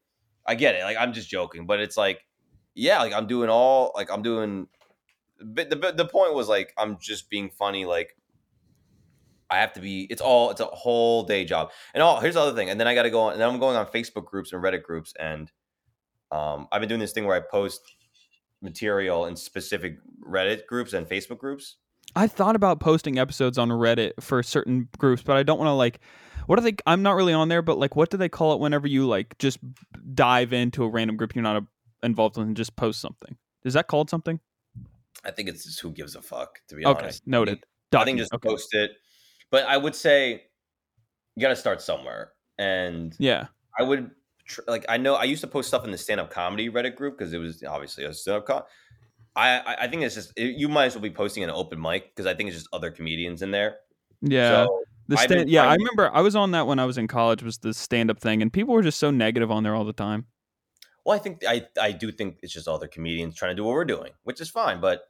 [0.47, 0.83] I get it.
[0.83, 2.25] Like, I'm just joking, but it's like,
[2.73, 4.67] yeah, like I'm doing all, like I'm doing.
[5.41, 7.85] But the the point was like, I'm just being funny.
[7.85, 8.15] Like,
[9.49, 10.07] I have to be.
[10.09, 10.49] It's all.
[10.49, 11.71] It's a whole day job.
[11.93, 12.69] And all here's the other thing.
[12.69, 13.33] And then I got to go on.
[13.33, 15.51] And then I'm going on Facebook groups and Reddit groups, and
[16.31, 17.81] um, I've been doing this thing where I post
[18.61, 21.77] material in specific Reddit groups and Facebook groups.
[22.15, 25.73] I thought about posting episodes on Reddit for certain groups, but I don't want to
[25.73, 25.99] like.
[26.49, 26.75] What do they?
[26.87, 29.37] I'm not really on there, but like, what do they call it whenever you like
[29.37, 29.59] just
[30.15, 31.61] dive into a random group you're not uh,
[32.01, 33.37] involved in and just post something?
[33.63, 34.39] Is that called something?
[35.23, 37.27] I think it's just who gives a fuck, to be Okay, honest.
[37.27, 37.51] noted.
[37.51, 38.49] I think Document, just okay.
[38.49, 38.93] post it.
[39.51, 40.41] But I would say
[41.35, 42.31] you got to start somewhere.
[42.57, 43.45] And Yeah,
[43.79, 44.09] I would
[44.47, 46.95] tr- like I know I used to post stuff in the stand up comedy Reddit
[46.95, 48.63] group because it was obviously a stand up com.
[49.35, 52.15] I I think it's just it, you might as well be posting an open mic
[52.15, 53.77] because I think it's just other comedians in there.
[54.21, 54.65] yeah.
[54.65, 57.07] So the been stand, yeah, I remember I was on that when I was in
[57.07, 57.41] college.
[57.41, 59.91] Was the stand up thing, and people were just so negative on there all the
[59.91, 60.27] time.
[61.03, 63.73] Well, I think I I do think it's just other comedians trying to do what
[63.73, 64.79] we're doing, which is fine.
[64.79, 65.01] But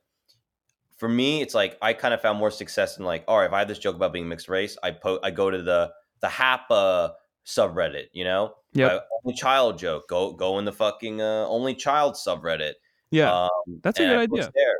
[0.97, 3.53] for me, it's like I kind of found more success in like, all right, if
[3.53, 5.91] I have this joke about being mixed race, I po- I go to the
[6.21, 7.13] the HAPA
[7.45, 12.15] subreddit, you know, yeah, only child joke, go go in the fucking uh, only child
[12.15, 12.73] subreddit.
[13.11, 13.49] Yeah, um,
[13.83, 14.51] that's a good idea.
[14.55, 14.79] There,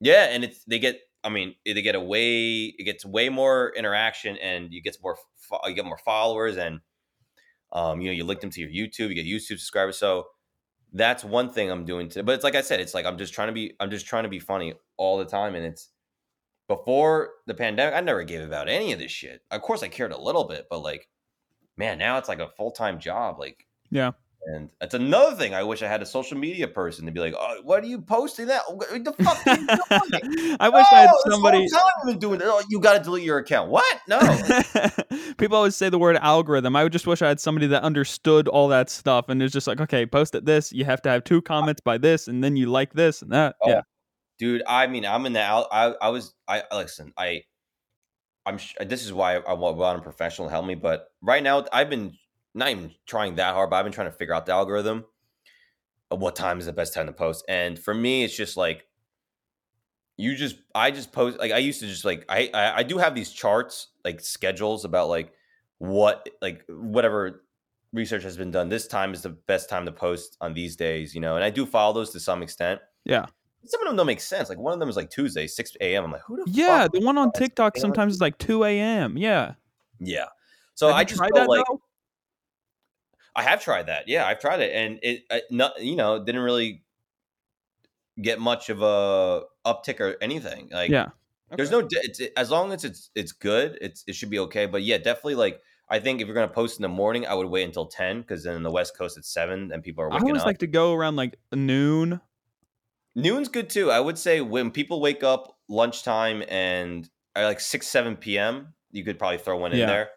[0.00, 1.00] yeah, and it's they get.
[1.22, 2.74] I mean, they get a way.
[2.78, 5.16] It gets way more interaction, and you get more.
[5.66, 6.80] You get more followers, and
[7.72, 9.14] um, you know, you link them to your YouTube.
[9.14, 9.98] You get YouTube subscribers.
[9.98, 10.28] So
[10.92, 12.22] that's one thing I'm doing today.
[12.22, 13.74] But it's like I said, it's like I'm just trying to be.
[13.80, 15.88] I'm just trying to be funny all the time, and it's
[16.68, 17.94] before the pandemic.
[17.94, 19.42] I never gave about any of this shit.
[19.50, 21.08] Of course, I cared a little bit, but like,
[21.76, 23.38] man, now it's like a full time job.
[23.38, 24.12] Like, Yeah.
[24.46, 25.54] And that's another thing.
[25.54, 28.00] I wish I had a social media person to be like, "Oh, what are you
[28.00, 28.62] posting that?
[28.68, 29.66] What the fuck are you
[30.30, 31.58] doing?" I wish I had this somebody.
[31.58, 32.48] whole time I've been doing that.
[32.48, 33.70] Oh, you got to delete your account.
[33.70, 34.00] What?
[34.08, 34.18] No.
[35.38, 36.74] People always say the word algorithm.
[36.76, 39.66] I would just wish I had somebody that understood all that stuff and it's just
[39.66, 40.72] like, okay, post at this.
[40.72, 43.56] You have to have two comments by this, and then you like this and that.
[43.62, 43.82] Oh, yeah,
[44.38, 47.42] dude i mean i'm in the out i, I was i listen i
[48.46, 51.42] i'm sh- this is why i want, want a professional to help me but right
[51.42, 52.12] now i've been
[52.54, 55.04] not even trying that hard but i've been trying to figure out the algorithm
[56.10, 58.86] of what time is the best time to post and for me it's just like
[60.16, 62.98] you just i just post like i used to just like i i, I do
[62.98, 65.32] have these charts like schedules about like
[65.78, 67.44] what like whatever
[67.92, 71.14] research has been done this time is the best time to post on these days
[71.14, 73.26] you know and i do follow those to some extent yeah,
[73.64, 74.48] some of them don't make sense.
[74.48, 76.04] Like one of them is like Tuesday, 6 a.m.
[76.04, 76.88] I'm like, who the yeah.
[76.92, 79.16] The one on TikTok sometimes is like two a.m.
[79.16, 79.54] Yeah.
[79.98, 80.26] Yeah.
[80.74, 81.80] So I just tried that like though?
[83.34, 84.08] I have tried that.
[84.08, 86.82] Yeah, I've tried it, and it, uh, not, you know, didn't really
[88.20, 90.68] get much of a uptick or anything.
[90.72, 91.08] Like, Yeah.
[91.56, 94.66] there's no, it's, as long as it's it's good, it's it should be okay.
[94.66, 95.60] But yeah, definitely like.
[95.92, 98.44] I think if you're gonna post in the morning, I would wait until ten because
[98.44, 100.46] then in the West Coast it's seven and people are I always up.
[100.46, 102.20] like to go around like noon.
[103.16, 103.90] Noon's good too.
[103.90, 108.74] I would say when people wake up lunchtime and like six seven p.m.
[108.92, 110.10] You could probably throw one in there.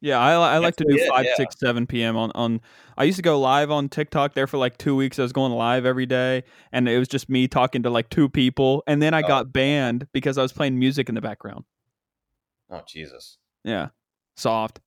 [0.00, 1.32] Yeah, I, I like to do it, five, yeah.
[1.36, 2.16] six, seven p.m.
[2.16, 2.60] on on.
[2.96, 5.18] I used to go live on TikTok there for like two weeks.
[5.18, 8.28] I was going live every day, and it was just me talking to like two
[8.28, 8.84] people.
[8.86, 9.28] And then I Oh.
[9.28, 11.64] got banned because I was playing music in the background.
[12.70, 13.38] Oh Jesus!
[13.64, 13.88] Yeah,
[14.36, 14.80] soft.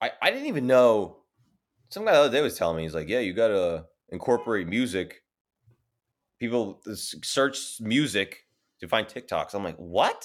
[0.00, 1.16] I, I didn't even know.
[1.88, 5.22] Some guy the other day was telling me he's like, yeah, you gotta incorporate music.
[6.38, 8.44] People search music
[8.80, 9.54] to find TikToks.
[9.54, 10.24] I'm like, what?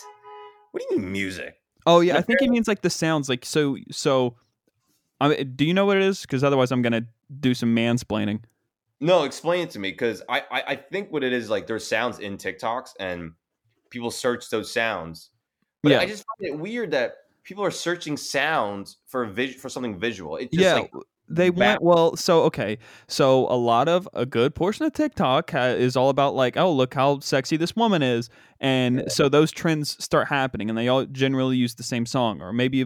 [0.72, 1.56] What do you mean music?
[1.86, 3.30] Oh yeah, I think he means like the sounds.
[3.30, 4.36] Like so, so.
[5.22, 6.22] I mean, do you know what it is?
[6.22, 7.06] Because otherwise, I'm gonna
[7.40, 8.42] do some mansplaining.
[9.02, 11.88] No, explain it to me because I, I I think what it is like there's
[11.88, 13.34] sounds in TikToks and
[13.90, 15.30] people search those sounds.
[15.82, 16.00] But Yeah.
[16.00, 19.98] I just find it weird that people are searching sounds for a vis- for something
[19.98, 20.38] visual.
[20.38, 20.92] It just yeah, like
[21.30, 22.16] they want well.
[22.16, 22.78] So okay,
[23.08, 26.72] so a lot of a good portion of TikTok ha- is all about like, oh,
[26.72, 31.06] look how sexy this woman is, and so those trends start happening, and they all
[31.06, 32.86] generally use the same song, or maybe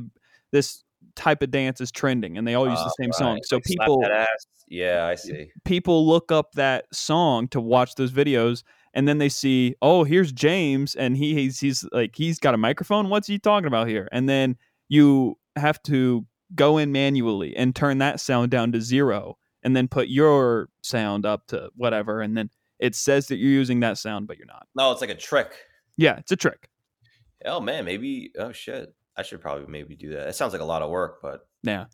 [0.52, 0.84] this
[1.16, 3.16] type of dance is trending, and they all use the Uh, same right.
[3.16, 3.40] song.
[3.44, 4.04] So Like, people.
[4.70, 5.50] Yeah, I see.
[5.66, 8.64] people look up that song to watch those videos
[8.96, 12.58] and then they see oh here's james and he, he's he's like he's got a
[12.58, 14.56] microphone what's he talking about here and then
[14.90, 16.26] you have to
[16.56, 21.26] go in manually and turn that sound down to zero and then put your sound
[21.26, 22.50] up to whatever and then
[22.80, 25.52] it says that you're using that sound but you're not No, it's like a trick.
[25.98, 26.70] yeah it's a trick
[27.46, 28.32] Oh man, maybe.
[28.40, 30.30] Oh shit, I should probably maybe do that.
[30.30, 31.86] It sounds like a lot of work, but yeah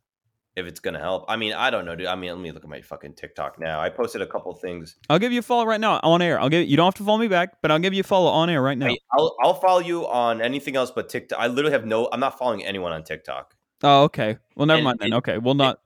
[0.56, 2.08] if it's gonna help, I mean, I don't know, dude.
[2.08, 3.80] I mean, let me look at my fucking TikTok now.
[3.80, 4.98] I posted a couple things.
[5.10, 7.04] i'll give you a follow right now on air i'll give you don't have to
[7.04, 9.36] follow me back but i'll give you a follow on air right now I, I'll
[9.42, 11.40] I'll follow you on anything else but TikTok.
[11.40, 12.10] I literally have no.
[12.12, 13.56] I'm not following anyone on TikTok.
[13.84, 14.38] Oh okay.
[14.56, 15.14] Well never And mind then.
[15.14, 15.38] it- okay.
[15.38, 15.80] Well not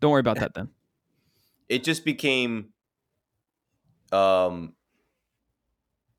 [0.00, 0.68] don't worry about that then.
[1.68, 2.72] It just became,
[4.12, 4.74] um,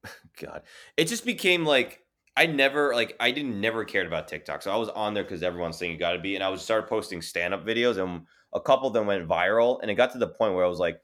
[0.41, 0.63] God,
[0.97, 2.03] it just became like
[2.37, 5.43] I never like I didn't never cared about TikTok, so I was on there because
[5.43, 8.25] everyone's saying you got to be, and I would start posting stand up videos, and
[8.53, 10.79] a couple of them went viral, and it got to the point where I was
[10.79, 11.01] like,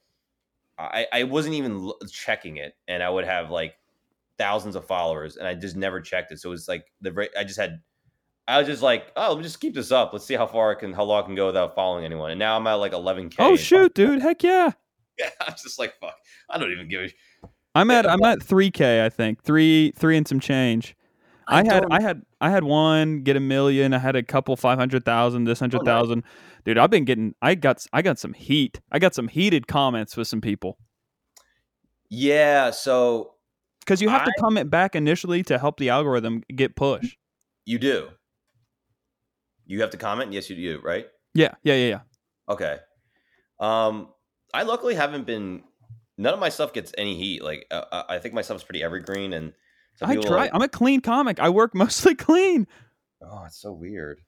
[0.78, 3.76] I I wasn't even l- checking it, and I would have like
[4.38, 7.44] thousands of followers, and I just never checked it, so it was like the I
[7.44, 7.82] just had.
[8.48, 10.14] I was just like, oh, let me just keep this up.
[10.14, 12.32] Let's see how far I can, how long I can go without following anyone.
[12.32, 13.36] And now I'm at like 11k.
[13.40, 14.72] oh and shoot dude heck yeah
[15.20, 16.16] yeah, I'm just like, fuck.
[16.50, 17.48] I don't even give a.
[17.74, 20.96] I'm at I'm at three K I think three three and some change.
[21.48, 23.94] I, had I had I had one get a million.
[23.94, 26.24] I had a couple five hundred thousand, this oh, hundred thousand.
[26.64, 28.82] Dude, I've been getting I got I got some heat.
[28.92, 30.78] I got some heated comments with some people
[32.10, 33.34] Yeah, so
[33.82, 37.16] because you have to comment back initially to help the algorithm get push.
[37.66, 38.10] you do.
[39.66, 40.32] You have to comment.
[40.34, 40.80] Yes, you do.
[40.84, 41.08] Right.
[41.34, 42.00] Yeah, yeah, yeah, yeah.
[42.50, 42.78] Okay.
[43.60, 44.10] Um,
[44.54, 45.64] I luckily haven't been.
[46.18, 47.44] None of my stuff gets any heat.
[47.44, 49.52] Like, uh, uh, I think my stuff's pretty evergreen, and
[50.02, 50.36] I try.
[50.44, 51.40] like- I'm a clean comic.
[51.40, 52.68] I work mostly clean.
[53.22, 54.22] oh, it's so weird.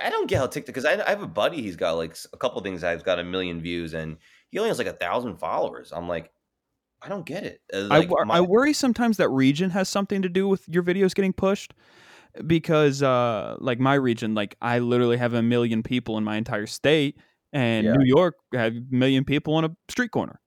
[0.00, 1.60] I don't get how TikTok because I, I have a buddy.
[1.60, 2.84] He's got like a couple things.
[2.84, 4.16] I've got a million views, and
[4.50, 5.92] he only has like a thousand followers.
[5.94, 6.30] I'm like,
[7.02, 7.60] I don't get it.
[7.74, 10.68] Uh, I, Like, wor- my- I worry sometimes that region has something to do with
[10.68, 11.74] your videos getting pushed
[12.46, 16.66] because uh like my region like I literally have a million people in my entire
[16.66, 17.18] state
[17.52, 17.92] and Yeah.
[17.94, 20.40] New York have a million people on a street corner.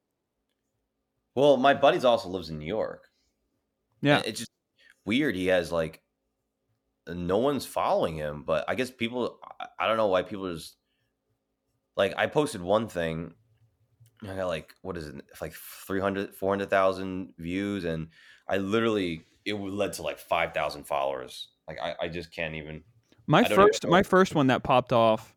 [1.36, 3.10] well, my buddy's also lives in New York.
[4.02, 4.22] Yeah.
[4.26, 4.52] It's just
[5.06, 5.36] weird.
[5.36, 6.02] He has like
[7.08, 10.78] no one's following him, but I guess people I- I don't know why people just
[11.96, 13.34] like I posted one thing
[14.24, 18.08] I got like what is it like 300 400,000 views and
[18.48, 21.50] I literally it led to like 5,000 followers.
[21.68, 22.84] Like I, I just can't even
[23.28, 25.36] My I don't even first my first one that popped off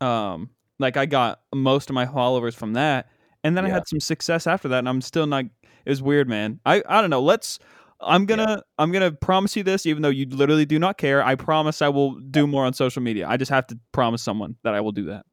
[0.00, 3.10] um like I got most of my followers from that
[3.44, 5.44] and then I had some success after that and I'm still not
[5.84, 6.60] it was weird man.
[6.64, 7.22] I I don't know.
[7.22, 7.58] Let's
[8.00, 11.22] I'm gonna I'm gonna promise you this, even though you literally do not care.
[11.22, 13.26] I promise I will do more on social media.
[13.28, 15.26] I just have to promise someone that I will do that.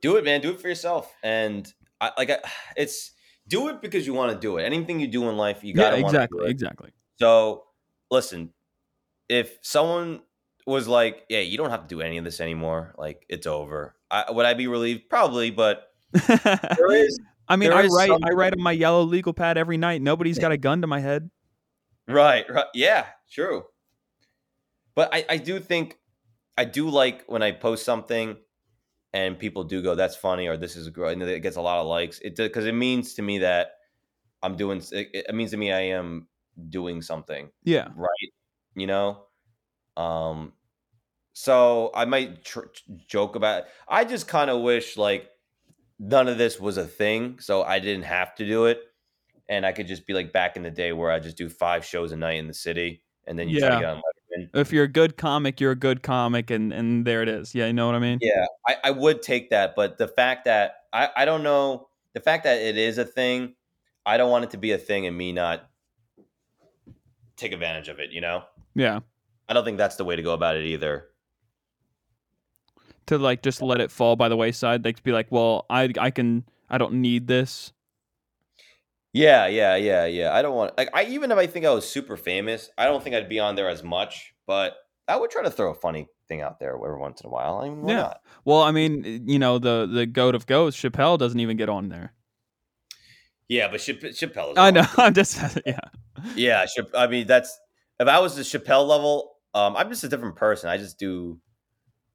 [0.00, 0.40] do it, man.
[0.40, 1.12] Do it for yourself.
[1.22, 2.38] And I like I,
[2.76, 3.12] it's
[3.46, 4.64] do it because you want to do it.
[4.64, 6.50] Anything you do in life, you got to exactly, Do it.
[6.50, 6.90] Exactly, exactly.
[7.18, 7.64] So,
[8.10, 8.52] listen,
[9.28, 10.20] if someone
[10.66, 12.94] was like, "Yeah, you don't have to do any of this anymore.
[12.98, 15.08] Like, it's over," I, would I be relieved?
[15.08, 17.18] Probably, but there is
[17.48, 20.02] I mean, I write some- I write on my yellow legal pad every night.
[20.02, 21.30] Nobody's got a gun to my head.
[22.06, 23.64] right, right, yeah, true.
[24.94, 25.98] But I, I do think
[26.56, 28.36] I do like when I post something
[29.12, 31.78] and people do go, "That's funny," or "This is great," and it gets a lot
[31.78, 32.18] of likes.
[32.20, 33.72] It because it means to me that
[34.42, 34.82] I'm doing.
[34.92, 36.28] It, it means to me I am
[36.68, 37.50] doing something.
[37.64, 37.88] Yeah.
[37.94, 38.32] right
[38.80, 39.22] you know
[39.96, 40.52] um
[41.32, 42.60] so i might tr-
[43.06, 45.28] joke about i just kind of wish like
[45.98, 48.80] none of this was a thing so i didn't have to do it
[49.48, 51.84] and i could just be like back in the day where i just do five
[51.84, 53.74] shows a night in the city and then you try Yeah.
[53.74, 54.48] to get on Letterman.
[54.54, 57.54] If you're a good comic, you're a good comic, and and there it is.
[57.54, 58.18] Yeah, you know what I mean.
[58.22, 62.20] yeah I, I would take that but the fact that I, I don't know the
[62.20, 63.54] fact that it is a thing
[64.06, 65.68] i don't want it to be a thing and me not
[67.36, 68.42] take advantage of it you know
[68.74, 69.00] Yeah.
[69.48, 71.08] i don't think that's the way to go about it either
[73.06, 74.84] To like just let it fall by the wayside.
[74.84, 77.72] Like to be like, well, I I can I don't need this.
[79.14, 80.34] Yeah, yeah, yeah, yeah.
[80.34, 83.02] I don't want like I even if I think I was super famous, I don't
[83.02, 84.76] think I'd be on there as much, but
[85.08, 87.56] I would try to throw a funny thing out there every once in a while.
[87.64, 88.02] I mean, why Yeah.
[88.02, 88.20] not?
[88.44, 91.88] Well, I mean, you know, the the goat of goats, Chappelle doesn't even get on
[91.88, 92.12] there.
[93.48, 94.52] Yeah, but Chapp- Chappelle.
[94.52, 94.84] Is I know.
[94.98, 95.80] I'm just yeah.
[96.36, 97.58] Yeah, I mean that's
[98.00, 100.70] if I was the Chappelle level, um, I'm just a different person.
[100.70, 101.40] I just do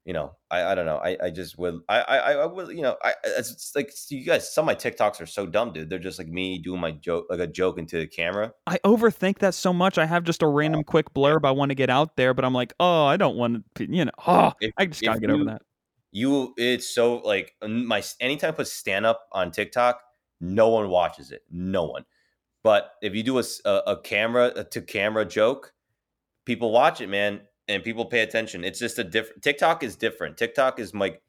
[0.04, 0.98] you know, I, I don't know.
[0.98, 4.24] I, I just would I, I I would you know I it's, it's like you
[4.24, 4.52] guys.
[4.52, 5.88] Some of my TikToks are so dumb, dude.
[5.88, 8.52] They're just like me doing my joke like a joke into the camera.
[8.66, 9.96] I overthink that so much.
[9.96, 12.52] I have just a random quick blurb I want to get out there, but I'm
[12.52, 15.44] like, oh, I don't want to, you know, oh, If- I just gotta get over
[15.44, 15.62] that.
[16.12, 20.00] You it's so like my anytime I put stand up on TikTok,
[20.40, 21.42] no one watches it.
[21.50, 22.04] No one.
[22.62, 23.44] But if you do a
[23.86, 25.72] a camera a to camera joke,
[26.44, 28.64] people watch it, man, and people pay attention.
[28.64, 30.36] It's just a different TikTok is different.
[30.36, 31.22] TikTok is like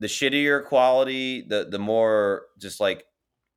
[0.00, 3.04] the shittier quality, the the more just like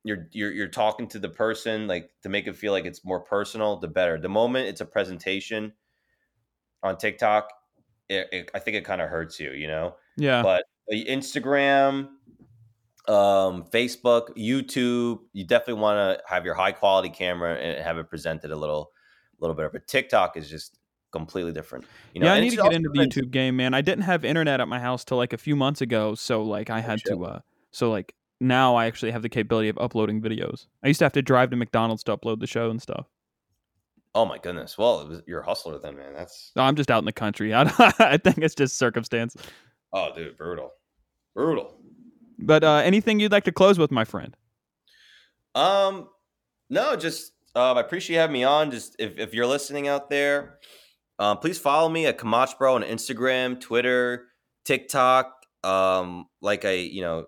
[0.04, 3.20] you're you're you're talking to the person like to make it feel like it's more
[3.20, 4.18] personal, the better.
[4.18, 5.72] The moment it's a presentation
[6.82, 7.50] on TikTok,
[8.08, 12.08] it, it, I think it kind of hurts you, you know Yeah, but Instagram,
[13.08, 18.08] um, Facebook, YouTube, you definitely want to have your high quality camera and have it
[18.08, 18.90] presented a little,
[19.40, 19.70] little better.
[19.70, 20.78] But TikTok is just
[21.12, 21.84] completely different.
[22.14, 23.74] You know, yeah, I and need to get into the YouTube game, man.
[23.74, 26.70] I didn't have internet at my house till like a few months ago, so like
[26.70, 27.12] I had shit.
[27.12, 27.40] to, uh,
[27.70, 30.66] so like now I actually have the capability of uploading videos.
[30.82, 33.06] I used to have to drive to McDonald's to upload the show and stuff.
[34.14, 34.76] Oh my goodness!
[34.78, 36.14] Well, it was, you're a hustler then, man.
[36.14, 37.54] That's No, I'm just out in the country.
[37.54, 39.36] I, I think it's just circumstance.
[39.92, 40.72] oh, dude, brutal,
[41.34, 41.74] brutal.
[42.38, 44.36] But uh, anything you'd like to close with, my friend?
[45.54, 46.08] Um,
[46.70, 48.70] no, just um, I appreciate you having me on.
[48.70, 50.58] Just if, if you're listening out there,
[51.18, 54.26] um, please follow me at Kamach Bro on Instagram, Twitter,
[54.64, 55.32] TikTok.
[55.64, 57.26] Um, like I, you know,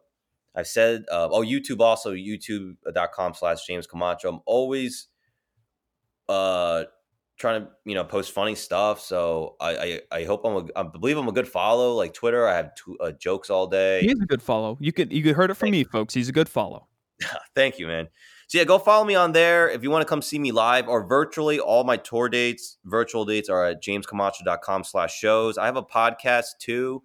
[0.54, 4.28] I've said, uh, oh, YouTube also, youtube.com slash James Camacho.
[4.28, 5.08] I'm always
[6.28, 6.84] uh
[7.40, 9.00] trying to, you know, post funny stuff.
[9.00, 11.94] So I, I, I hope I'm a, I believe I'm a good follow.
[11.94, 14.02] Like Twitter, I have uh, jokes all day.
[14.02, 14.76] He's a good follow.
[14.80, 16.14] You could you could heard it from me, folks.
[16.14, 16.86] He's a good follow.
[17.56, 18.08] Thank you, man.
[18.50, 20.88] So yeah, go follow me on there if you want to come see me live
[20.88, 21.60] or virtually.
[21.60, 25.56] All my tour dates, virtual dates are at jamescamacho.com slash shows.
[25.56, 27.04] I have a podcast too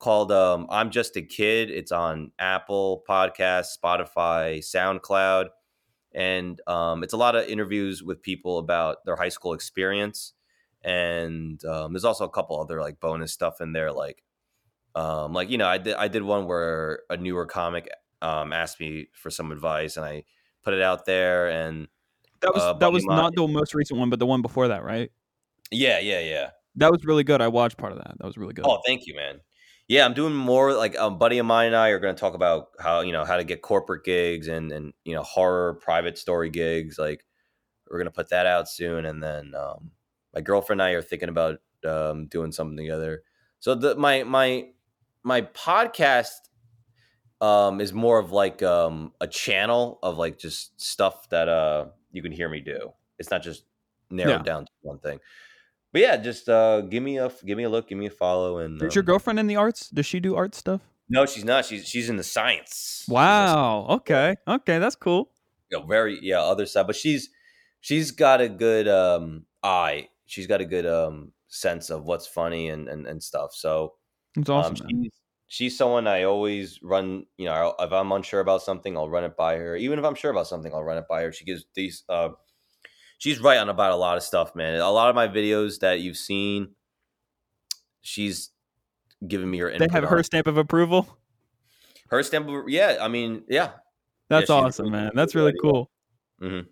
[0.00, 1.70] called um, I'm Just a Kid.
[1.70, 5.50] It's on Apple Podcasts, Spotify, SoundCloud.
[6.12, 10.32] And um, it's a lot of interviews with people about their high school experience.
[10.82, 14.24] And um, there's also a couple other like bonus stuff in there, like
[14.96, 17.88] um, like you know, I did I did one where a newer comic
[18.20, 20.24] um, asked me for some advice, and I
[20.64, 21.48] put it out there.
[21.48, 21.88] And
[22.40, 24.84] That was Uh, that was not the most recent one, but the one before that,
[24.84, 25.10] right?
[25.70, 26.50] yeah, yeah, yeah.
[26.76, 27.40] That was really good.
[27.40, 28.14] I watched part of that.
[28.18, 28.64] That was really good.
[28.66, 29.40] Oh, thank you, man.
[29.86, 32.34] Yeah, I'm doing more like a buddy of mine and I are going to talk
[32.34, 36.16] about how you know how to get corporate gigs and and you know horror private
[36.18, 36.98] story gigs.
[36.98, 37.24] Like
[37.88, 39.90] we're going to put that out soon, and then um,
[40.34, 43.22] my girlfriend and I are thinking about um, doing something together.
[43.60, 44.68] So the my my
[45.22, 46.30] my podcast
[47.40, 52.22] um, is more of like um, a channel of like just stuff that uh, you
[52.22, 52.92] can hear me do.
[53.18, 53.64] It's not just
[54.10, 55.20] narrowed down to one thing.
[55.92, 58.58] But yeah, just uh, give me a give me a look, give me a follow,
[58.58, 59.88] and Is your um, girlfriend in the arts?
[59.90, 60.80] Does she do art stuff?
[61.08, 61.64] no, she's not.
[61.64, 63.04] She's she's in the science.
[63.08, 63.86] Wow.
[63.88, 64.34] Okay.
[64.48, 65.30] Okay, that's cool.
[65.70, 67.30] Yeah, very yeah other side, but she's
[67.80, 70.08] she's got a good um eye.
[70.26, 73.54] She's got a good um sense of what's funny and and, and stuff.
[73.54, 73.94] So
[74.36, 74.76] It's awesome.
[74.76, 75.12] um, she's
[75.46, 77.26] she's someone I always run.
[77.36, 79.76] You know, if I'm unsure about something, I'll run it by her.
[79.76, 81.32] Even if I'm sure about something, I'll run it by her.
[81.32, 82.04] She gives these.
[82.08, 82.30] Uh,
[83.18, 84.78] she's right on about a lot of stuff, man.
[84.80, 86.74] A lot of my videos that you've seen,
[88.02, 88.50] she's
[89.26, 89.70] giving me her.
[89.78, 90.10] They have on.
[90.10, 91.18] her stamp of approval.
[92.10, 92.48] her stamp.
[92.48, 93.72] of- Yeah, I mean, yeah,
[94.28, 95.12] That's she's awesome, man.
[95.14, 95.90] That's really cool.
[96.40, 96.66] Mhm.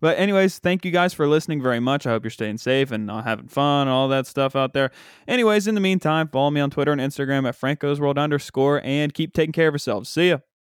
[0.00, 2.06] But anyways, thank you guys for listening very much.
[2.06, 4.90] I hope you're staying safe and having fun, and all that stuff out there.
[5.28, 9.12] Anyways, in the meantime, follow me on Twitter and Instagram at Franco's World underscore and
[9.12, 10.08] keep taking care of yourselves.
[10.08, 10.38] See ya.